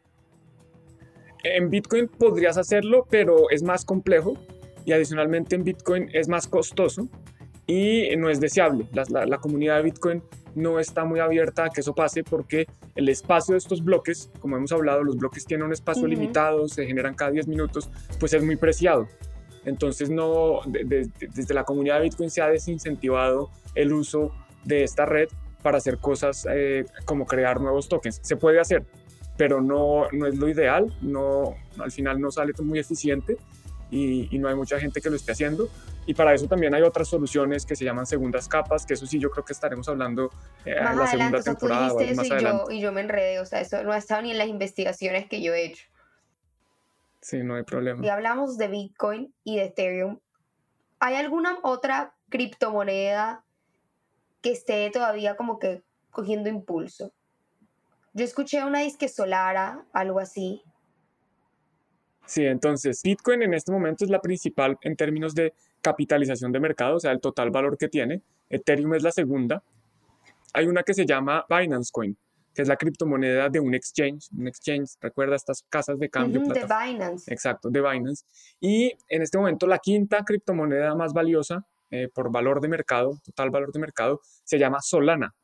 En 1.54 1.70
Bitcoin 1.70 2.08
podrías 2.08 2.58
hacerlo, 2.58 3.06
pero 3.08 3.52
es 3.52 3.62
más 3.62 3.86
complejo 3.86 4.34
y 4.84 4.94
adicionalmente 4.94 5.56
en 5.56 5.64
Bitcoin 5.64 6.10
es 6.12 6.28
más 6.28 6.48
costoso 6.48 7.08
y 7.68 8.16
no 8.18 8.30
es 8.30 8.40
deseable. 8.40 8.88
La, 9.10 9.38
comunidad 9.38 9.78
de 9.78 9.84
Bitcoin 9.84 10.24
no 10.56 10.80
está 10.80 11.06
muy 11.06 11.20
abierta 11.20 11.66
a 11.66 11.70
que 11.70 11.82
eso 11.82 11.94
pase 11.94 12.24
porque 12.24 12.66
el 12.96 13.10
espacio 13.10 13.54
de 13.54 13.60
estos 13.60 13.84
bloques, 13.84 14.32
como 14.40 14.58
hemos 14.58 14.72
hablado, 14.72 15.04
los 15.04 15.18
bloques 15.18 15.46
tienen 15.46 15.68
un 15.68 15.74
espacio 15.74 16.08
limitado, 16.08 16.68
se 16.68 16.88
generan 16.88 17.14
cada 17.14 17.30
10 17.30 17.48
minutos, 17.48 17.92
pues 18.20 18.34
es 18.34 18.44
muy 18.44 18.56
preciado. 18.56 19.08
Entonces, 19.66 20.10
no, 20.10 20.62
desde 20.66 21.54
la 21.54 21.64
comunidad 21.64 21.98
de 21.98 22.04
Bitcoin 22.04 22.32
se 22.32 22.42
ha 22.42 22.48
desincentivado 22.48 23.52
el 23.76 23.94
uso 23.94 24.32
de 24.64 24.84
esta 24.84 25.06
red 25.06 25.30
para 25.62 25.78
hacer 25.78 26.00
cosas 26.00 26.48
eh, 26.52 26.86
como 27.06 27.28
crear 27.28 27.62
nuevos 27.62 27.88
tokens. 27.88 28.20
Se 28.24 28.36
puede 28.36 28.60
hacer, 28.60 28.84
pero 29.38 29.62
no, 29.62 30.08
no 30.12 30.28
es 30.28 30.36
lo 30.36 30.48
ideal, 30.48 30.94
no, 31.02 31.56
al 31.80 31.92
final 31.92 32.20
no 32.20 32.32
sale 32.32 32.54
muy 32.64 32.80
eficiente 32.80 33.38
y, 33.92 34.38
no 34.40 34.50
hay 34.50 34.56
mucha 34.56 34.80
gente 34.80 35.02
que 35.02 35.10
lo 35.10 35.16
esté 35.16 35.32
haciendo. 35.32 35.70
Y 36.08 36.14
para 36.14 36.34
eso 36.34 36.48
también 36.48 36.74
hay 36.76 36.84
otras 36.84 37.08
soluciones 37.08 37.66
que 37.66 37.76
se 37.76 37.84
llaman 37.84 38.06
segundas 38.06 38.48
capas, 38.48 38.86
que 38.86 38.94
eso 38.94 39.08
sí 39.08 39.20
yo 39.20 39.32
creo 39.32 39.44
que 39.44 39.54
estaremos 39.54 39.88
hablando 39.90 40.32
eh, 40.66 40.76
en 40.78 40.98
la 40.98 41.08
segunda 41.08 41.42
temporada. 41.42 41.94
O 41.94 42.00
más 42.00 42.28
y, 42.28 42.30
Yo, 42.30 42.66
y 42.70 42.80
yo 42.80 42.92
me 42.92 43.02
enredé, 43.02 43.40
o 43.40 43.46
sea, 43.46 43.62
eso 43.62 43.84
no 43.84 43.92
ha 43.92 43.98
estado 43.98 44.22
ni 44.22 44.32
en 44.32 44.38
las 44.38 44.48
investigaciones 44.48 45.28
que 45.28 45.42
yo 45.42 45.54
he 45.54 45.66
hecho. 45.66 45.88
Sí, 47.22 47.42
no 47.42 47.56
hay 47.56 47.64
problema. 47.64 48.06
Y 48.06 48.10
hablamos 48.10 48.56
de 48.58 48.68
Bitcoin 48.68 49.34
y 49.44 49.58
de 49.58 49.66
Ethereum. 49.66 50.20
¿Hay 51.00 51.16
alguna 51.16 51.58
otra 51.64 52.14
criptomoneda 52.30 53.44
que 54.42 54.52
esté 54.52 54.92
todavía 54.92 55.36
como 55.36 55.58
que 55.58 55.82
cogiendo 56.12 56.50
impulso? 56.50 57.15
Yo 58.16 58.24
escuché 58.24 58.64
una 58.64 58.80
disque 58.80 59.10
Solara, 59.10 59.84
algo 59.92 60.22
así. 60.22 60.64
Sí, 62.26 62.46
entonces 62.46 63.02
Bitcoin 63.04 63.44
en 63.44 63.54
este 63.54 63.74
momento 63.74 64.06
es 64.06 64.10
la 64.10 64.22
principal 64.22 64.78
en 64.84 64.96
términos 64.96 65.36
de 65.36 65.54
capitalización 65.82 66.54
de 66.54 66.62
mercado, 66.62 66.96
o 66.96 67.00
sea, 67.00 67.12
el 67.12 67.20
total 67.20 67.52
valor 67.52 67.78
que 67.78 67.90
tiene. 67.90 68.22
Ethereum 68.50 68.94
es 68.94 69.04
la 69.04 69.12
segunda. 69.12 69.62
Hay 70.54 70.66
una 70.66 70.84
que 70.84 70.94
se 70.94 71.06
llama 71.06 71.46
Binance 71.50 71.92
Coin, 71.92 72.18
que 72.54 72.62
es 72.62 72.70
la 72.70 72.78
criptomoneda 72.78 73.50
de 73.50 73.60
un 73.60 73.76
exchange. 73.76 74.30
Un 74.32 74.48
exchange, 74.48 74.92
recuerda 75.02 75.36
estas 75.36 75.64
casas 75.68 76.00
de 76.00 76.10
cambio. 76.10 76.40
de 76.40 76.62
Binance. 76.64 77.30
Exacto, 77.30 77.70
de 77.70 77.82
Binance. 77.82 78.24
Y 78.62 78.94
en 79.10 79.24
este 79.24 79.38
momento 79.38 79.68
la 79.68 79.80
quinta 79.80 80.24
criptomoneda 80.24 80.96
más 80.96 81.12
valiosa 81.12 81.68
eh, 81.92 82.08
por 82.08 82.32
valor 82.32 82.62
de 82.62 82.70
mercado, 82.70 83.20
total 83.26 83.50
valor 83.50 83.74
de 83.74 83.80
mercado, 83.80 84.22
se 84.46 84.58
llama 84.58 84.80
Solana 84.80 85.36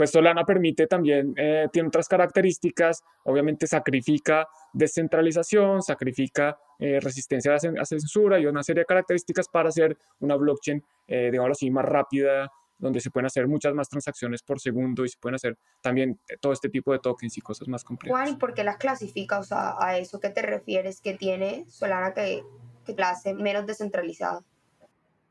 pues 0.00 0.12
Solana 0.12 0.46
permite 0.46 0.86
también, 0.86 1.34
eh, 1.36 1.68
tiene 1.70 1.88
otras 1.88 2.08
características, 2.08 3.04
obviamente 3.24 3.66
sacrifica 3.66 4.48
descentralización, 4.72 5.82
sacrifica 5.82 6.58
eh, 6.78 7.00
resistencia 7.00 7.54
a 7.54 7.84
censura 7.84 8.38
y 8.38 8.46
una 8.46 8.62
serie 8.62 8.80
de 8.80 8.86
características 8.86 9.48
para 9.52 9.68
hacer 9.68 9.98
una 10.20 10.36
blockchain, 10.36 10.82
eh, 11.06 11.28
digamos 11.30 11.50
así, 11.50 11.70
más 11.70 11.84
rápida, 11.84 12.50
donde 12.78 12.98
se 12.98 13.10
pueden 13.10 13.26
hacer 13.26 13.46
muchas 13.46 13.74
más 13.74 13.90
transacciones 13.90 14.42
por 14.42 14.58
segundo 14.58 15.04
y 15.04 15.10
se 15.10 15.18
pueden 15.20 15.34
hacer 15.34 15.58
también 15.82 16.18
todo 16.40 16.54
este 16.54 16.70
tipo 16.70 16.92
de 16.92 17.00
tokens 17.00 17.36
y 17.36 17.42
cosas 17.42 17.68
más 17.68 17.84
complejas. 17.84 18.18
Juan, 18.18 18.34
¿y 18.34 18.38
por 18.38 18.54
qué 18.54 18.64
las 18.64 18.78
clasifica? 18.78 19.38
O 19.38 19.44
sea, 19.44 19.74
a 19.78 19.98
eso 19.98 20.18
que 20.18 20.30
te 20.30 20.40
refieres 20.40 21.02
que 21.02 21.12
tiene 21.12 21.66
Solana 21.68 22.14
que, 22.14 22.42
que 22.86 22.94
la 22.94 23.10
hace 23.10 23.34
menos 23.34 23.66
descentralizada. 23.66 24.40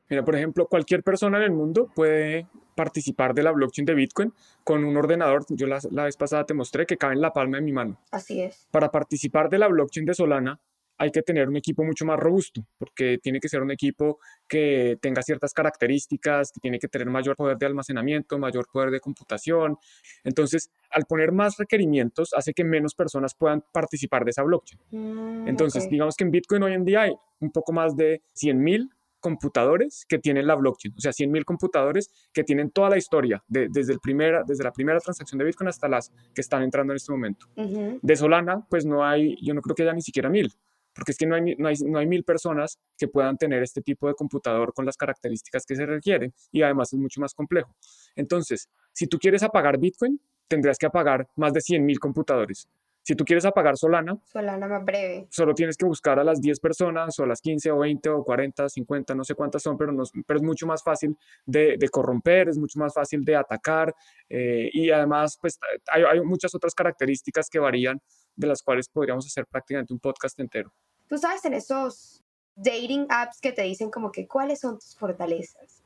Mira, 0.09 0.23
por 0.23 0.35
ejemplo, 0.35 0.67
cualquier 0.67 1.01
persona 1.01 1.37
en 1.37 1.43
el 1.45 1.51
mundo 1.51 1.89
puede 1.95 2.47
participar 2.79 3.33
de 3.33 3.43
la 3.43 3.51
blockchain 3.51 3.85
de 3.85 3.93
Bitcoin 3.93 4.33
con 4.63 4.85
un 4.85 4.95
ordenador. 4.95 5.45
Yo 5.49 5.67
la, 5.67 6.05
vez 6.05 6.15
pasada 6.15 6.45
te 6.45 6.53
mostré 6.53 6.85
que 6.85 6.95
cabe 6.95 7.13
en 7.13 7.19
la 7.19 7.33
palma 7.33 7.57
de 7.57 7.63
mi 7.63 7.73
mano. 7.73 7.99
Así 8.09 8.39
es. 8.39 8.69
Para 8.71 8.89
participar 8.89 9.49
de 9.49 9.57
la 9.57 9.67
blockchain 9.67 10.05
de 10.05 10.13
Solana 10.13 10.57
hay 10.97 11.11
que 11.11 11.21
tener 11.21 11.49
un 11.49 11.57
equipo 11.57 11.83
mucho 11.83 12.05
más 12.05 12.17
robusto, 12.17 12.65
porque 12.77 13.17
tiene 13.21 13.41
que 13.41 13.49
ser 13.49 13.61
un 13.61 13.71
equipo 13.71 14.19
que 14.47 14.97
tenga 15.01 15.21
ciertas 15.23 15.53
características, 15.53 16.53
que 16.53 16.61
tiene 16.61 16.79
que 16.79 16.87
tener 16.87 17.09
mayor 17.09 17.35
poder 17.35 17.57
de 17.57 17.65
almacenamiento, 17.65 18.37
mayor 18.37 18.65
poder 18.71 18.91
de 18.91 19.01
computación. 19.01 19.77
Entonces, 20.23 20.71
al 20.89 21.03
poner 21.03 21.33
más 21.33 21.57
requerimientos, 21.57 22.33
hace 22.33 22.53
que 22.53 22.63
menos 22.63 22.95
personas 22.95 23.33
puedan 23.33 23.61
participar 23.73 24.23
de 24.23 24.31
esa 24.31 24.43
blockchain. 24.43 24.79
Mm, 24.91 25.47
Entonces, 25.49 25.89
digamos 25.89 26.15
que 26.15 26.23
en 26.23 26.31
Bitcoin 26.31 26.63
hoy 26.63 26.73
en 26.73 26.85
día 26.85 27.01
hay 27.01 27.13
un 27.39 27.51
poco 27.51 27.73
más 27.73 27.95
de 27.97 28.21
100.000 28.35 28.89
computadores 29.19 30.05
que 30.07 30.19
tienen 30.19 30.47
la 30.47 30.55
blockchain, 30.55 30.93
o 30.97 31.01
sea, 31.01 31.11
100.000 31.11 31.43
computadores 31.43 32.11
que 32.33 32.43
tienen 32.43 32.71
toda 32.71 32.89
la 32.89 32.97
historia, 32.97 33.43
desde, 33.47 33.93
el 33.93 33.99
primera, 33.99 34.43
desde 34.45 34.63
la 34.63 34.71
primera 34.71 34.99
transacción 34.99 35.37
de 35.39 35.45
Bitcoin 35.45 35.67
hasta 35.67 35.87
las 35.87 36.11
que 36.33 36.41
están 36.41 36.63
entrando 36.63 36.93
en 36.93 36.97
este 36.97 37.11
momento. 37.11 37.47
De 37.55 38.15
Solana, 38.15 38.65
pues 38.69 38.85
no 38.85 39.05
hay, 39.05 39.35
yo 39.41 39.53
no 39.53 39.61
creo 39.61 39.75
que 39.75 39.83
haya 39.83 39.93
ni 39.93 40.01
siquiera 40.01 40.29
mil, 40.29 40.51
porque 40.93 41.11
es 41.11 41.17
que 41.17 41.25
no 41.25 41.35
hay, 41.35 41.55
no, 41.55 41.67
hay, 41.67 41.75
no 41.85 41.99
hay 41.99 42.07
mil 42.07 42.23
personas 42.23 42.79
que 42.97 43.07
puedan 43.07 43.37
tener 43.37 43.63
este 43.63 43.81
tipo 43.81 44.07
de 44.07 44.13
computador 44.13 44.73
con 44.73 44.85
las 44.85 44.97
características 44.97 45.65
que 45.65 45.75
se 45.75 45.85
requieren 45.85 46.33
y 46.51 46.61
además 46.61 46.93
es 46.93 46.99
mucho 46.99 47.21
más 47.21 47.33
complejo. 47.33 47.75
Entonces, 48.15 48.69
si 48.93 49.07
tú 49.07 49.17
quieres 49.17 49.43
apagar 49.43 49.77
Bitcoin, 49.77 50.19
tendrás 50.47 50.77
que 50.77 50.87
apagar 50.87 51.29
más 51.35 51.53
de 51.53 51.59
100.000 51.59 51.99
computadores. 51.99 52.67
Si 53.01 53.15
tú 53.15 53.25
quieres 53.25 53.45
apagar 53.45 53.77
Solana, 53.77 54.19
Solana 54.25 54.67
más 54.67 54.85
breve. 54.85 55.27
Solo 55.31 55.55
tienes 55.55 55.77
que 55.77 55.85
buscar 55.85 56.19
a 56.19 56.23
las 56.23 56.41
10 56.41 56.59
personas 56.59 57.17
o 57.19 57.23
a 57.23 57.27
las 57.27 57.41
15 57.41 57.71
o 57.71 57.79
20 57.79 58.09
o 58.09 58.23
40, 58.23 58.69
50, 58.69 59.15
no 59.15 59.23
sé 59.23 59.35
cuántas 59.35 59.63
son, 59.63 59.77
pero, 59.77 59.91
no, 59.91 60.03
pero 60.27 60.39
es 60.39 60.43
mucho 60.43 60.67
más 60.67 60.83
fácil 60.83 61.17
de, 61.45 61.75
de, 61.77 61.89
corromper, 61.89 62.49
es 62.49 62.57
mucho 62.57 62.79
más 62.79 62.93
fácil 62.93 63.23
de 63.23 63.35
atacar 63.35 63.95
eh, 64.29 64.69
y 64.71 64.91
además 64.91 65.37
pues 65.41 65.59
hay, 65.91 66.03
hay 66.03 66.21
muchas 66.21 66.53
otras 66.53 66.75
características 66.75 67.49
que 67.49 67.59
varían 67.59 67.99
de 68.35 68.47
las 68.47 68.61
cuales 68.61 68.87
podríamos 68.89 69.25
hacer 69.25 69.45
prácticamente 69.47 69.93
un 69.93 69.99
podcast 69.99 70.39
entero. 70.39 70.71
Tú 71.07 71.17
sabes 71.17 71.43
en 71.45 71.53
esos 71.53 72.23
dating 72.55 73.07
apps 73.09 73.39
que 73.41 73.51
te 73.51 73.63
dicen 73.63 73.89
como 73.89 74.11
que 74.11 74.27
cuáles 74.27 74.59
son 74.59 74.77
tus 74.77 74.95
fortalezas. 74.95 75.83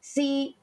Si 0.00 0.56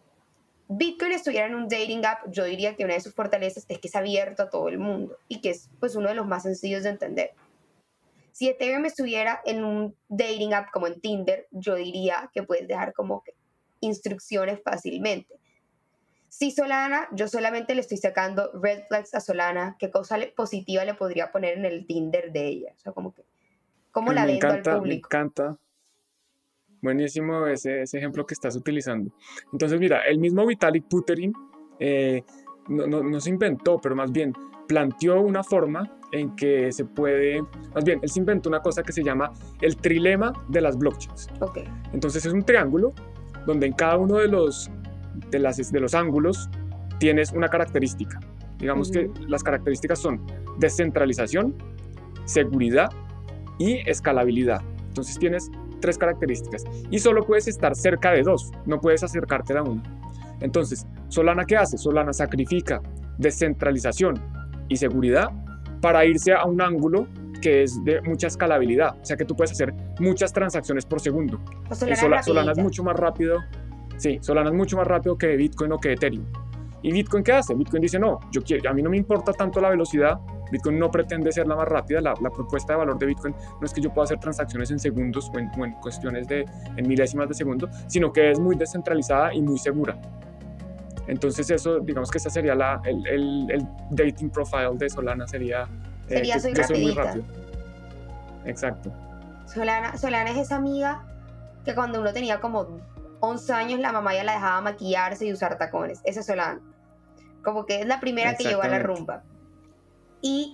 Bitcoin 0.70 1.14
estuviera 1.14 1.48
en 1.48 1.56
un 1.56 1.70
dating 1.70 2.06
app, 2.06 2.30
yo 2.30 2.44
diría 2.44 2.76
que 2.76 2.84
una 2.84 2.96
de 2.96 3.00
sus 3.00 3.14
fortalezas 3.14 3.66
es 3.70 3.80
que 3.80 3.88
es 3.88 3.96
abierto 3.96 4.44
a 4.44 4.50
todo 4.50 4.68
el 4.68 4.80
mundo 4.80 5.18
y 5.28 5.40
que 5.40 5.52
es 5.52 5.70
pues 5.80 5.96
uno 5.96 6.10
de 6.10 6.16
los 6.16 6.28
más 6.28 6.44
sencillos 6.44 6.84
de 6.84 6.90
entender. 6.90 7.32
Si 8.34 8.50
Ethereum 8.50 8.86
estuviera 8.86 9.42
en 9.46 9.64
un 9.64 9.96
dating 10.10 10.54
app 10.54 10.70
como 10.72 10.88
en 10.88 11.00
Tinder, 11.00 11.48
yo 11.52 11.76
diría 11.76 12.30
que 12.34 12.44
puedes 12.44 12.68
dejar 12.68 12.94
como 12.94 13.24
que 13.24 13.34
instrucciones 13.80 14.62
fácilmente. 14.62 15.40
Si 16.30 16.52
Solana, 16.52 17.08
yo 17.14 17.28
solamente 17.28 17.74
le 17.74 17.82
estoy 17.82 17.98
sacando 17.98 18.52
red 18.62 18.84
flags 18.88 19.16
a 19.16 19.22
Solana, 19.22 19.76
qué 19.80 19.90
cosa 19.90 20.18
positiva 20.36 20.84
le 20.84 20.94
podría 20.94 21.32
poner 21.32 21.58
en 21.58 21.66
el 21.66 21.88
Tinder 21.88 22.32
de 22.32 22.46
ella. 22.46 22.74
O 22.76 22.80
sea, 22.80 22.92
como 22.92 23.14
que, 23.14 23.24
¿cómo 23.92 24.12
la 24.12 24.26
vendo 24.26 24.48
al 24.48 24.62
público? 24.62 25.10
Me 25.12 25.18
encanta 25.18 25.58
Buenísimo 26.88 27.46
ese, 27.48 27.82
ese, 27.82 27.98
ejemplo 27.98 28.26
que 28.26 28.34
estás 28.34 28.56
utilizando. 28.56 29.12
Entonces, 29.52 29.78
mira, 29.78 30.04
el 30.08 30.20
mismo 30.20 30.46
Vitalik 30.46 30.86
Buterin 30.90 31.34
eh, 31.82 32.24
no, 32.70 32.88
no, 32.88 33.20
se 33.20 33.30
inventó, 33.30 33.78
pero 33.78 33.94
más 33.94 34.10
bien 34.10 34.32
planteó 34.70 35.20
una 35.20 35.44
forma 35.44 36.00
en 36.14 36.34
que 36.38 36.72
se 36.72 36.86
puede, 36.86 37.42
más 37.76 37.84
bien, 37.84 38.00
él 38.02 38.10
se 38.10 38.22
inventó 38.22 38.48
una 38.48 38.62
cosa 38.62 38.84
que 38.84 38.94
se 38.94 39.04
llama 39.04 39.34
el 39.60 39.76
trilema 39.76 40.32
de 40.48 40.62
las 40.62 40.78
blockchains. 40.78 41.28
Okay. 41.42 41.66
Entonces 41.92 42.26
es 42.26 42.32
un 42.32 42.44
triángulo 42.44 42.94
donde 43.46 43.68
en 43.68 43.74
cada 43.74 43.98
uno 43.98 44.16
de 44.16 44.30
los, 44.30 44.72
de 45.30 45.40
las, 45.40 45.70
de 45.70 45.80
los 45.82 45.94
ángulos 45.94 46.50
tienes 47.02 47.34
una 47.34 47.50
característica. 47.50 48.22
Digamos 48.60 48.92
que 48.92 49.12
las 49.28 49.44
características 49.44 50.00
son 50.00 50.26
descentralización, 50.58 51.54
seguridad 52.24 52.90
y 53.60 53.80
escalabilidad. 53.90 54.62
Entonces 54.88 55.20
tienes 55.20 55.52
tres 55.80 55.98
características 55.98 56.64
y 56.90 57.00
solo 57.00 57.26
puedes 57.26 57.48
estar 57.48 57.76
cerca 57.76 58.12
de 58.12 58.24
dos, 58.24 58.52
no 58.66 58.80
puedes 58.80 59.04
acercarte 59.04 59.58
a 59.58 59.64
una. 59.64 59.84
Entonces, 60.40 60.86
Solana, 61.08 61.46
¿qué 61.46 61.58
hace? 61.58 61.78
Solana 61.78 62.14
sacrifica 62.14 62.82
descentralización 63.18 64.22
y 64.68 64.78
seguridad 64.78 65.30
para 65.82 66.06
irse 66.06 66.34
a 66.34 66.46
un 66.46 66.62
ángulo 66.62 67.08
que 67.42 67.64
es 67.64 67.84
de 67.84 68.02
mucha 68.02 68.28
escalabilidad, 68.28 68.96
o 69.00 69.06
sea 69.06 69.16
que 69.16 69.26
tú 69.26 69.36
puedes 69.36 69.52
hacer 69.52 69.74
muchas 70.00 70.34
transacciones 70.34 70.86
por 70.86 71.00
segundo. 71.00 71.40
Solana, 71.72 72.24
Solana 72.24 72.52
es 72.52 72.58
mucho 72.58 72.84
más 72.84 72.96
rápido, 72.96 73.40
sí, 73.98 74.18
Solana 74.22 74.50
es 74.50 74.56
mucho 74.56 74.78
más 74.78 74.88
rápido 74.88 75.18
que 75.18 75.36
Bitcoin 75.36 75.72
o 75.72 75.78
que 75.80 75.94
Ethereum. 75.94 76.26
¿Y 76.82 76.92
Bitcoin 76.92 77.24
qué 77.24 77.34
hace? 77.34 77.54
Bitcoin 77.54 77.82
dice, 77.82 78.00
no, 78.00 78.20
yo 78.32 78.42
quiero, 78.42 78.70
a 78.70 78.74
mí 78.74 78.82
no 78.82 78.90
me 78.90 78.98
importa 78.98 79.34
tanto 79.34 79.60
la 79.60 79.70
velocidad, 79.70 80.20
Bitcoin 80.52 80.80
no 80.80 80.90
pretende 80.92 81.32
ser 81.32 81.48
la 81.48 81.56
más 81.56 81.68
rápida, 81.68 82.02
la, 82.02 82.14
propuesta 82.16 82.74
de 82.74 82.80
valor 82.80 82.98
de 82.98 83.06
Bitcoin 83.08 83.36
no 83.60 83.66
es 83.66 83.74
que 83.74 83.82
yo 83.82 83.94
pueda 83.94 84.06
hacer 84.06 84.20
transacciones 84.20 84.72
en 84.72 84.80
segundos 84.80 85.32
o 85.34 85.40
en, 85.40 85.50
cuestiones 85.82 86.28
de 86.28 86.46
en 86.76 86.88
milésimas 86.88 87.28
de 87.28 87.34
segundo, 87.34 87.70
sino 87.88 88.12
que 88.12 88.32
es 88.32 88.40
muy 88.40 88.56
descentralizada 88.56 89.34
y 89.34 89.42
muy 89.42 89.58
segura. 89.58 89.98
Entonces 91.08 91.50
eso, 91.50 91.80
digamos 91.80 92.12
que 92.12 92.18
esa 92.18 92.30
sería 92.30 92.54
la, 92.54 92.82
el, 92.84 93.50
el, 93.50 93.68
dating 93.92 94.30
profile 94.30 94.76
de 94.76 94.90
Solana, 94.90 95.26
sería... 95.28 95.64
Eh, 96.10 96.18
sería 96.18 96.40
soy, 96.40 96.84
muy 96.84 96.94
rápido. 96.94 97.24
Exacto. 98.46 98.92
Solana, 99.46 99.98
Solana 99.98 100.32
es 100.32 100.38
esa 100.38 100.58
amiga 100.58 101.04
que 101.64 101.74
cuando 101.76 102.02
uno 102.02 102.12
tenía 102.12 102.40
como 102.40 102.80
11 103.20 103.54
años 103.54 103.80
la 103.80 103.92
mamá 103.92 104.14
ya 104.14 104.24
la 104.24 104.34
dejaba 104.34 104.62
maquillarse 104.62 105.26
y 105.26 105.34
usar 105.34 105.58
tacones. 105.58 106.02
Esa 106.04 106.20
es 106.20 106.26
Solana. 106.26 106.62
Como 107.44 107.66
que 107.66 107.82
es 107.82 107.88
la 107.88 108.00
primera 108.00 108.36
que 108.36 108.44
llegó 108.44 108.62
a 108.62 108.68
la 108.68 108.80
rumba. 108.80 109.24
Y 110.22 110.54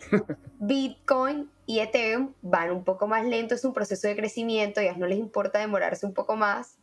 Bitcoin 0.60 1.49
y 1.65 1.80
Ethereum 1.80 2.34
van 2.41 2.71
un 2.71 2.84
poco 2.84 3.08
más 3.08 3.26
lento, 3.26 3.56
es 3.56 3.63
un 3.63 3.73
proceso 3.73 4.08
de 4.08 4.15
crecimiento, 4.15 4.82
ellas 4.82 4.97
no 4.97 5.08
les 5.08 5.17
importa 5.17 5.60
demorarse 5.60 6.06
un 6.06 6.13
poco 6.13 6.36
más, 6.36 6.78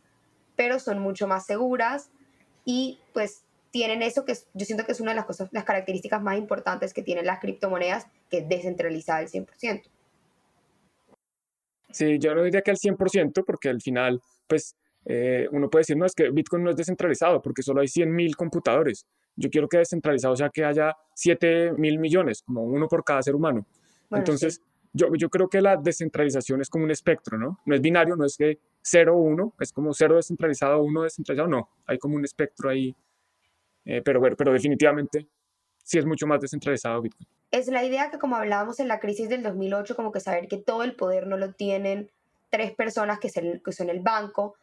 pero 0.55 0.79
son 0.79 0.99
mucho 0.99 1.27
más 1.27 1.45
seguras 1.45 2.09
y 2.65 2.99
pues 3.13 3.43
tienen 3.71 4.01
eso 4.01 4.25
que 4.25 4.33
yo 4.53 4.65
siento 4.65 4.85
que 4.85 4.91
es 4.91 4.99
una 4.99 5.11
de 5.11 5.15
las 5.15 5.25
cosas, 5.25 5.49
las 5.51 5.63
características 5.63 6.21
más 6.21 6.37
importantes 6.37 6.93
que 6.93 7.03
tienen 7.03 7.25
las 7.25 7.39
criptomonedas, 7.39 8.07
que 8.29 8.39
es 8.39 8.49
descentralizada 8.49 9.19
al 9.19 9.27
100%. 9.27 9.83
Sí, 11.91 12.19
yo 12.19 12.35
no 12.35 12.43
diría 12.43 12.61
que 12.61 12.71
al 12.71 12.77
100%, 12.77 13.43
porque 13.45 13.69
al 13.69 13.81
final, 13.81 14.21
pues 14.47 14.75
eh, 15.05 15.47
uno 15.51 15.69
puede 15.69 15.81
decir, 15.81 15.97
no, 15.97 16.05
es 16.05 16.13
que 16.13 16.29
Bitcoin 16.29 16.63
no 16.63 16.69
es 16.69 16.75
descentralizado, 16.75 17.41
porque 17.41 17.63
solo 17.63 17.81
hay 17.81 17.87
100.000 17.87 18.35
computadores. 18.35 19.05
Yo 19.35 19.49
quiero 19.49 19.67
que 19.67 19.77
descentralizado 19.77 20.35
sea 20.35 20.49
que 20.49 20.63
haya 20.63 20.95
7 21.13 21.73
mil 21.77 21.99
millones, 21.99 22.43
como 22.43 22.63
uno 22.63 22.87
por 22.87 23.03
cada 23.03 23.21
ser 23.21 23.35
humano. 23.35 23.65
Entonces, 24.11 24.61
yo, 24.93 25.07
yo 25.15 25.29
creo 25.29 25.47
que 25.47 25.61
la 25.61 25.77
descentralización 25.77 26.61
es 26.61 26.69
como 26.69 26.83
un 26.83 26.91
espectro, 26.91 27.37
¿no? 27.37 27.59
No 27.65 27.75
es 27.75 27.81
binario, 27.81 28.15
no 28.15 28.25
es 28.25 28.35
que 28.35 28.59
0 28.81 29.15
o 29.15 29.21
1, 29.21 29.55
es 29.59 29.71
como 29.71 29.93
0 29.93 30.15
descentralizado, 30.17 30.83
1 30.83 31.03
descentralizado, 31.03 31.47
no. 31.47 31.69
Hay 31.85 31.97
como 31.97 32.15
un 32.15 32.25
espectro 32.25 32.69
ahí. 32.69 32.95
Eh, 33.85 34.01
pero, 34.03 34.21
pero 34.21 34.53
definitivamente 34.53 35.27
sí 35.83 35.97
es 35.97 36.05
mucho 36.05 36.27
más 36.27 36.39
descentralizado 36.39 37.01
Bitcoin. 37.01 37.27
Es 37.51 37.67
la 37.67 37.83
idea 37.83 38.11
que 38.11 38.19
como 38.19 38.35
hablábamos 38.35 38.79
en 38.79 38.87
la 38.87 38.99
crisis 38.99 39.27
del 39.27 39.43
2008, 39.43 39.95
como 39.95 40.11
que 40.11 40.19
saber 40.19 40.47
que 40.47 40.57
todo 40.57 40.83
el 40.83 40.95
poder 40.95 41.27
no 41.27 41.37
lo 41.37 41.53
tienen 41.53 42.09
tres 42.49 42.73
personas 42.73 43.19
que 43.19 43.29
son 43.29 43.89
el 43.89 43.99
banco, 44.01 44.55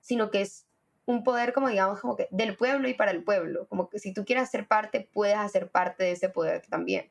sino 0.00 0.30
que 0.30 0.42
es 0.42 0.65
un 1.06 1.22
poder 1.24 1.52
como 1.52 1.68
digamos 1.68 2.00
como 2.00 2.16
que 2.16 2.28
del 2.30 2.56
pueblo 2.56 2.88
y 2.88 2.94
para 2.94 3.12
el 3.12 3.22
pueblo, 3.22 3.66
como 3.68 3.88
que 3.88 3.98
si 3.98 4.12
tú 4.12 4.24
quieres 4.24 4.50
ser 4.50 4.66
parte, 4.66 5.08
puedes 5.12 5.36
hacer 5.36 5.68
parte 5.68 6.04
de 6.04 6.12
ese 6.12 6.28
poder 6.28 6.62
también. 6.68 7.06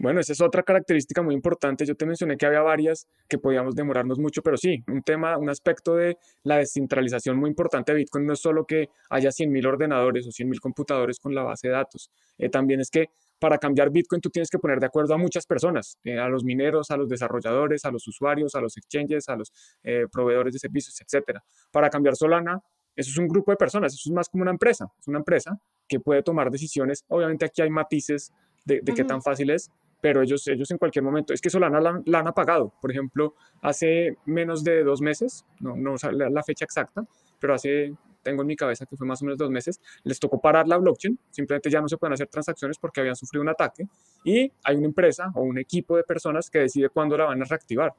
Bueno, 0.00 0.18
esa 0.20 0.32
es 0.32 0.40
otra 0.40 0.62
característica 0.62 1.20
muy 1.20 1.34
importante. 1.34 1.84
Yo 1.84 1.94
te 1.94 2.06
mencioné 2.06 2.38
que 2.38 2.46
había 2.46 2.62
varias 2.62 3.06
que 3.28 3.36
podíamos 3.36 3.74
demorarnos 3.74 4.18
mucho, 4.18 4.40
pero 4.40 4.56
sí, 4.56 4.82
un 4.88 5.02
tema, 5.02 5.36
un 5.36 5.50
aspecto 5.50 5.94
de 5.94 6.16
la 6.42 6.56
descentralización 6.56 7.36
muy 7.36 7.50
importante 7.50 7.92
de 7.92 7.98
Bitcoin 7.98 8.24
no 8.24 8.32
es 8.32 8.40
solo 8.40 8.64
que 8.64 8.88
haya 9.10 9.28
100.000 9.28 9.66
ordenadores 9.66 10.26
o 10.26 10.30
100.000 10.30 10.58
computadores 10.58 11.18
con 11.20 11.34
la 11.34 11.42
base 11.42 11.68
de 11.68 11.74
datos, 11.74 12.10
eh, 12.38 12.48
también 12.48 12.80
es 12.80 12.90
que 12.90 13.10
para 13.40 13.58
cambiar 13.58 13.90
Bitcoin 13.90 14.20
tú 14.20 14.30
tienes 14.30 14.50
que 14.50 14.58
poner 14.58 14.78
de 14.78 14.86
acuerdo 14.86 15.14
a 15.14 15.18
muchas 15.18 15.46
personas, 15.46 15.98
eh, 16.04 16.18
a 16.18 16.28
los 16.28 16.44
mineros, 16.44 16.90
a 16.90 16.96
los 16.96 17.08
desarrolladores, 17.08 17.84
a 17.84 17.90
los 17.90 18.06
usuarios, 18.06 18.54
a 18.54 18.60
los 18.60 18.76
exchanges, 18.76 19.28
a 19.28 19.36
los 19.36 19.50
eh, 19.82 20.06
proveedores 20.12 20.52
de 20.52 20.58
servicios, 20.58 21.00
etc. 21.00 21.38
Para 21.72 21.88
cambiar 21.90 22.14
Solana, 22.14 22.60
eso 22.94 23.10
es 23.10 23.16
un 23.16 23.26
grupo 23.26 23.50
de 23.50 23.56
personas, 23.56 23.94
eso 23.94 24.10
es 24.10 24.14
más 24.14 24.28
como 24.28 24.42
una 24.42 24.50
empresa, 24.50 24.92
es 25.00 25.08
una 25.08 25.18
empresa 25.18 25.58
que 25.88 25.98
puede 25.98 26.22
tomar 26.22 26.50
decisiones. 26.50 27.04
Obviamente 27.08 27.46
aquí 27.46 27.62
hay 27.62 27.70
matices 27.70 28.30
de, 28.64 28.82
qué 28.82 29.04
tan 29.04 29.22
fácil 29.22 29.50
es, 29.50 29.70
pero 30.02 30.22
ellos, 30.22 30.46
ellos 30.46 30.70
en 30.70 30.78
cualquier 30.78 31.02
momento, 31.02 31.32
es 31.32 31.40
que 31.40 31.48
Solana 31.48 31.80
la, 31.80 32.18
han 32.18 32.28
apagado, 32.28 32.74
por 32.80 32.90
ejemplo, 32.90 33.34
hace 33.62 34.18
menos 34.26 34.62
de 34.64 34.84
dos 34.84 35.00
meses, 35.00 35.46
no, 35.60 35.76
no 35.76 35.96
la, 36.12 36.28
la 36.28 36.42
fecha 36.42 36.64
exacta, 36.64 37.06
pero 37.40 37.54
hace, 37.54 37.94
tengo 38.22 38.42
en 38.42 38.46
mi 38.46 38.56
cabeza 38.56 38.86
que 38.86 38.96
fue 38.96 39.06
más 39.06 39.20
o 39.22 39.24
menos 39.24 39.38
dos 39.38 39.50
meses, 39.50 39.80
les 40.04 40.20
tocó 40.20 40.40
parar 40.40 40.68
la 40.68 40.76
blockchain, 40.76 41.18
simplemente 41.30 41.70
ya 41.70 41.80
no 41.80 41.88
se 41.88 41.96
pueden 41.96 42.12
hacer 42.12 42.28
transacciones 42.28 42.78
porque 42.78 43.00
habían 43.00 43.16
sufrido 43.16 43.42
un 43.42 43.48
ataque 43.48 43.88
y 44.24 44.52
hay 44.62 44.76
una 44.76 44.86
empresa 44.86 45.30
o 45.34 45.42
un 45.42 45.58
equipo 45.58 45.96
de 45.96 46.04
personas 46.04 46.50
que 46.50 46.60
decide 46.60 46.88
cuándo 46.88 47.16
la 47.16 47.24
van 47.24 47.42
a 47.42 47.44
reactivar. 47.44 47.94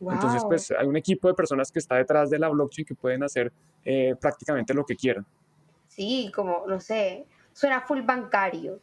Entonces, 0.00 0.44
pues 0.44 0.70
hay 0.70 0.86
un 0.86 0.96
equipo 0.96 1.26
de 1.26 1.34
personas 1.34 1.72
que 1.72 1.80
está 1.80 1.96
detrás 1.96 2.30
de 2.30 2.38
la 2.38 2.48
blockchain 2.48 2.86
que 2.86 2.94
pueden 2.94 3.24
hacer 3.24 3.52
eh, 3.84 4.14
prácticamente 4.20 4.72
lo 4.72 4.84
que 4.84 4.94
quieran. 4.94 5.26
Sí, 5.88 6.30
como, 6.34 6.64
no 6.68 6.78
sé, 6.78 7.26
suena 7.52 7.80
full 7.80 8.02
bancario 8.02 8.80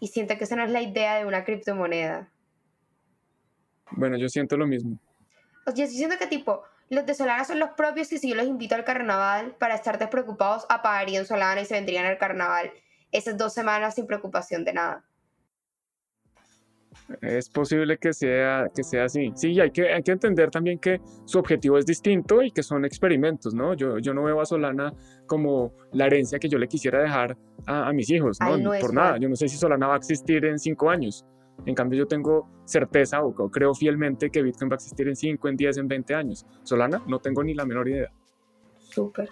y 0.00 0.08
siento 0.08 0.36
que 0.36 0.44
esa 0.44 0.56
no 0.56 0.64
es 0.64 0.70
la 0.72 0.82
idea 0.82 1.18
de 1.18 1.26
una 1.26 1.44
criptomoneda. 1.44 2.28
Bueno, 3.92 4.16
yo 4.16 4.28
siento 4.28 4.56
lo 4.56 4.66
mismo. 4.66 4.98
O 5.64 5.70
sea, 5.70 5.86
yo 5.86 5.90
siento 5.92 6.18
que 6.18 6.26
tipo, 6.26 6.64
los 6.92 7.06
de 7.06 7.14
Solana 7.14 7.44
son 7.44 7.58
los 7.58 7.70
propios 7.70 8.08
que 8.08 8.18
si 8.18 8.28
yo 8.28 8.34
los 8.34 8.46
invito 8.46 8.74
al 8.74 8.84
carnaval 8.84 9.56
para 9.58 9.74
estar 9.74 9.98
despreocupados, 9.98 10.66
apagarían 10.68 11.24
Solana 11.24 11.62
y 11.62 11.64
se 11.64 11.74
vendrían 11.74 12.04
al 12.04 12.18
carnaval 12.18 12.70
esas 13.10 13.38
dos 13.38 13.54
semanas 13.54 13.94
sin 13.94 14.06
preocupación 14.06 14.62
de 14.62 14.74
nada. 14.74 15.04
Es 17.22 17.48
posible 17.48 17.96
que 17.96 18.12
sea, 18.12 18.66
que 18.74 18.84
sea 18.84 19.04
así. 19.04 19.32
Sí, 19.34 19.58
hay 19.58 19.70
que, 19.70 19.90
hay 19.90 20.02
que 20.02 20.12
entender 20.12 20.50
también 20.50 20.78
que 20.78 21.00
su 21.24 21.38
objetivo 21.38 21.78
es 21.78 21.86
distinto 21.86 22.42
y 22.42 22.50
que 22.50 22.62
son 22.62 22.84
experimentos, 22.84 23.54
¿no? 23.54 23.72
Yo, 23.72 23.98
yo 23.98 24.12
no 24.12 24.24
veo 24.24 24.38
a 24.40 24.44
Solana 24.44 24.92
como 25.26 25.72
la 25.92 26.06
herencia 26.06 26.38
que 26.38 26.48
yo 26.50 26.58
le 26.58 26.68
quisiera 26.68 27.00
dejar 27.00 27.38
a, 27.66 27.90
mis 27.94 28.10
hijos, 28.10 28.38
¿no? 28.38 28.70
Por 28.80 28.92
nada. 28.92 29.16
Yo 29.18 29.30
no 29.30 29.36
sé 29.36 29.48
si 29.48 29.56
Solana 29.56 29.86
va 29.86 29.94
a 29.94 29.98
existir 29.98 30.44
en 30.44 30.58
cinco 30.58 30.90
años. 30.90 31.24
En 31.66 31.74
cambio, 31.74 32.00
yo 32.00 32.06
tengo 32.06 32.48
certeza 32.64 33.22
o, 33.22 33.32
creo 33.50 33.74
fielmente 33.74 34.30
que 34.30 34.42
Bitcoin 34.42 34.70
va 34.70 34.74
a 34.74 34.76
existir 34.76 35.08
en 35.08 35.16
5, 35.16 35.48
en 35.48 35.56
10, 35.56 35.76
en 35.78 35.88
20 35.88 36.14
años. 36.14 36.46
Solana, 36.62 37.02
no 37.06 37.18
tengo 37.20 37.44
ni 37.44 37.54
la 37.54 37.64
menor 37.64 37.88
idea. 37.88 38.10
Súper. 38.78 39.28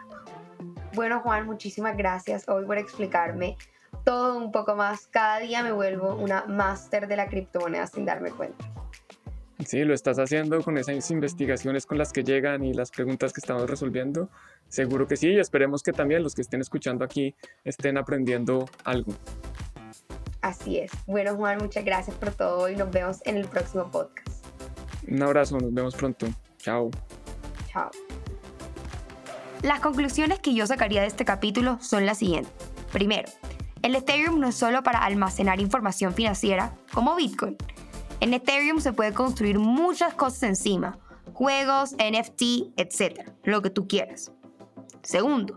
Bueno, 0.95 1.21
Juan, 1.21 1.47
muchísimas 1.47 1.97
gracias 1.97 2.49
hoy 2.49 2.65
por 2.65 2.79
explicarme 2.79 3.57
todo 4.05 4.39
un 4.39 4.53
poco 4.53 4.77
más. 4.77 5.07
Cada 5.09 5.41
día 5.41 5.63
me 5.63 5.73
vuelvo 5.73 6.15
una 6.15 6.45
máster 6.47 7.09
de 7.09 7.17
la 7.17 7.29
criptomoneda 7.29 7.87
sin 7.87 8.05
darme 8.05 8.31
cuenta. 8.31 8.65
Sí, 9.67 9.85
lo 9.85 9.93
estás 9.93 10.19
haciendo 10.19 10.63
con 10.63 10.79
esas 10.79 11.11
investigaciones 11.11 11.85
con 11.85 11.99
las 11.99 12.13
que 12.13 12.25
llegan 12.25 12.65
y 12.65 12.73
las 12.73 12.91
preguntas 12.91 13.33
que 13.33 13.41
estamos 13.41 13.69
resolviendo. 13.69 14.31
Seguro 14.69 15.07
que 15.07 15.17
sí, 15.17 15.33
y 15.33 15.39
esperemos 15.39 15.83
que 15.83 15.93
también 15.93 16.23
los 16.23 16.35
que 16.35 16.43
estén 16.43 16.61
escuchando 16.61 17.05
aquí 17.05 17.35
estén 17.65 17.99
aprendiendo 17.99 18.67
algo. 18.85 19.13
Así 20.43 20.79
es. 20.79 20.91
Bueno, 21.07 21.37
Juan, 21.37 21.59
muchas 21.59 21.85
gracias 21.85 22.17
por 22.17 22.33
todo 22.33 22.69
y 22.69 22.77
nos 22.77 22.91
vemos 22.91 23.19
en 23.25 23.37
el 23.37 23.47
próximo 23.47 23.91
podcast. 23.91 24.47
Un 25.07 25.23
abrazo, 25.23 25.59
nos 25.59 25.73
vemos 25.73 25.95
pronto. 25.95 26.27
Chao. 26.59 26.91
Chao. 27.71 27.91
Las 29.63 29.81
conclusiones 29.81 30.39
que 30.39 30.55
yo 30.55 30.67
sacaría 30.67 31.03
de 31.03 31.07
este 31.07 31.25
capítulo 31.25 31.79
son 31.81 32.07
las 32.07 32.19
siguientes. 32.19 32.53
Primero, 32.93 33.29
el 33.83 33.95
Ethereum 33.95 34.41
no 34.41 34.49
es 34.49 34.55
solo 34.55 34.83
para 34.83 35.05
almacenar 35.05 35.61
información 35.61 36.15
financiera 36.15 36.75
como 36.93 37.15
Bitcoin. 37.17 37.57
En 38.21 38.35
Ethereum 38.35 38.81
se 38.81 38.93
puede 38.93 39.13
construir 39.13 39.59
muchas 39.59 40.15
cosas 40.15 40.43
encima, 40.45 40.99
juegos, 41.33 41.93
NFT, 41.93 42.79
etc., 42.79 43.31
lo 43.45 43.63
que 43.63 43.71
tú 43.71 43.87
quieras. 43.87 44.33
Segundo, 45.03 45.57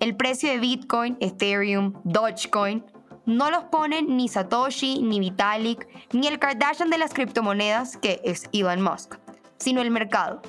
el 0.00 0.16
precio 0.16 0.50
de 0.50 0.58
Bitcoin, 0.58 1.16
Ethereum, 1.20 1.94
Dogecoin 2.04 2.84
no 3.26 3.50
los 3.50 3.64
ponen 3.64 4.16
ni 4.16 4.28
Satoshi, 4.28 5.02
ni 5.02 5.20
Vitalik, 5.20 5.86
ni 6.12 6.26
el 6.26 6.38
Kardashian 6.38 6.90
de 6.90 6.98
las 6.98 7.14
criptomonedas, 7.14 7.96
que 7.96 8.20
es 8.24 8.48
Elon 8.52 8.82
Musk, 8.82 9.16
sino 9.58 9.80
el 9.80 9.90
mercado. 9.90 10.42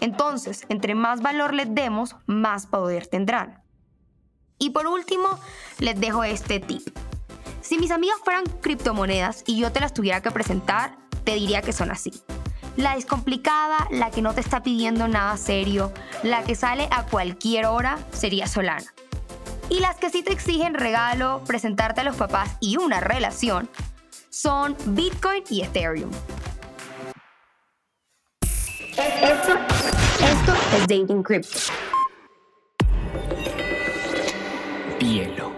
Entonces, 0.00 0.64
entre 0.68 0.94
más 0.94 1.22
valor 1.22 1.54
les 1.54 1.74
demos, 1.74 2.16
más 2.26 2.66
poder 2.66 3.06
tendrán. 3.06 3.62
Y 4.58 4.70
por 4.70 4.86
último, 4.86 5.28
les 5.78 5.98
dejo 6.00 6.24
este 6.24 6.60
tip. 6.60 6.86
Si 7.60 7.78
mis 7.78 7.90
amigos 7.90 8.20
fueran 8.24 8.44
criptomonedas 8.60 9.42
y 9.46 9.58
yo 9.58 9.72
te 9.72 9.80
las 9.80 9.92
tuviera 9.92 10.22
que 10.22 10.30
presentar, 10.30 10.96
te 11.24 11.34
diría 11.34 11.62
que 11.62 11.72
son 11.72 11.90
así. 11.90 12.12
La 12.76 12.94
descomplicada, 12.94 13.88
la 13.90 14.10
que 14.10 14.22
no 14.22 14.34
te 14.34 14.40
está 14.40 14.62
pidiendo 14.62 15.08
nada 15.08 15.36
serio, 15.36 15.92
la 16.22 16.44
que 16.44 16.54
sale 16.54 16.88
a 16.90 17.06
cualquier 17.06 17.66
hora, 17.66 17.98
sería 18.12 18.46
Solana. 18.46 18.95
Y 19.68 19.80
las 19.80 19.96
que 19.96 20.10
sí 20.10 20.22
te 20.22 20.32
exigen 20.32 20.74
regalo, 20.74 21.42
presentarte 21.46 22.02
a 22.02 22.04
los 22.04 22.16
papás 22.16 22.56
y 22.60 22.76
una 22.76 23.00
relación, 23.00 23.68
son 24.30 24.76
Bitcoin 24.86 25.42
y 25.50 25.62
Ethereum. 25.62 26.10
Esto, 28.96 29.52
esto 30.20 30.54
es 30.76 30.80
Dating 30.86 31.22
Crypto. 31.22 31.58
hielo. 35.00 35.55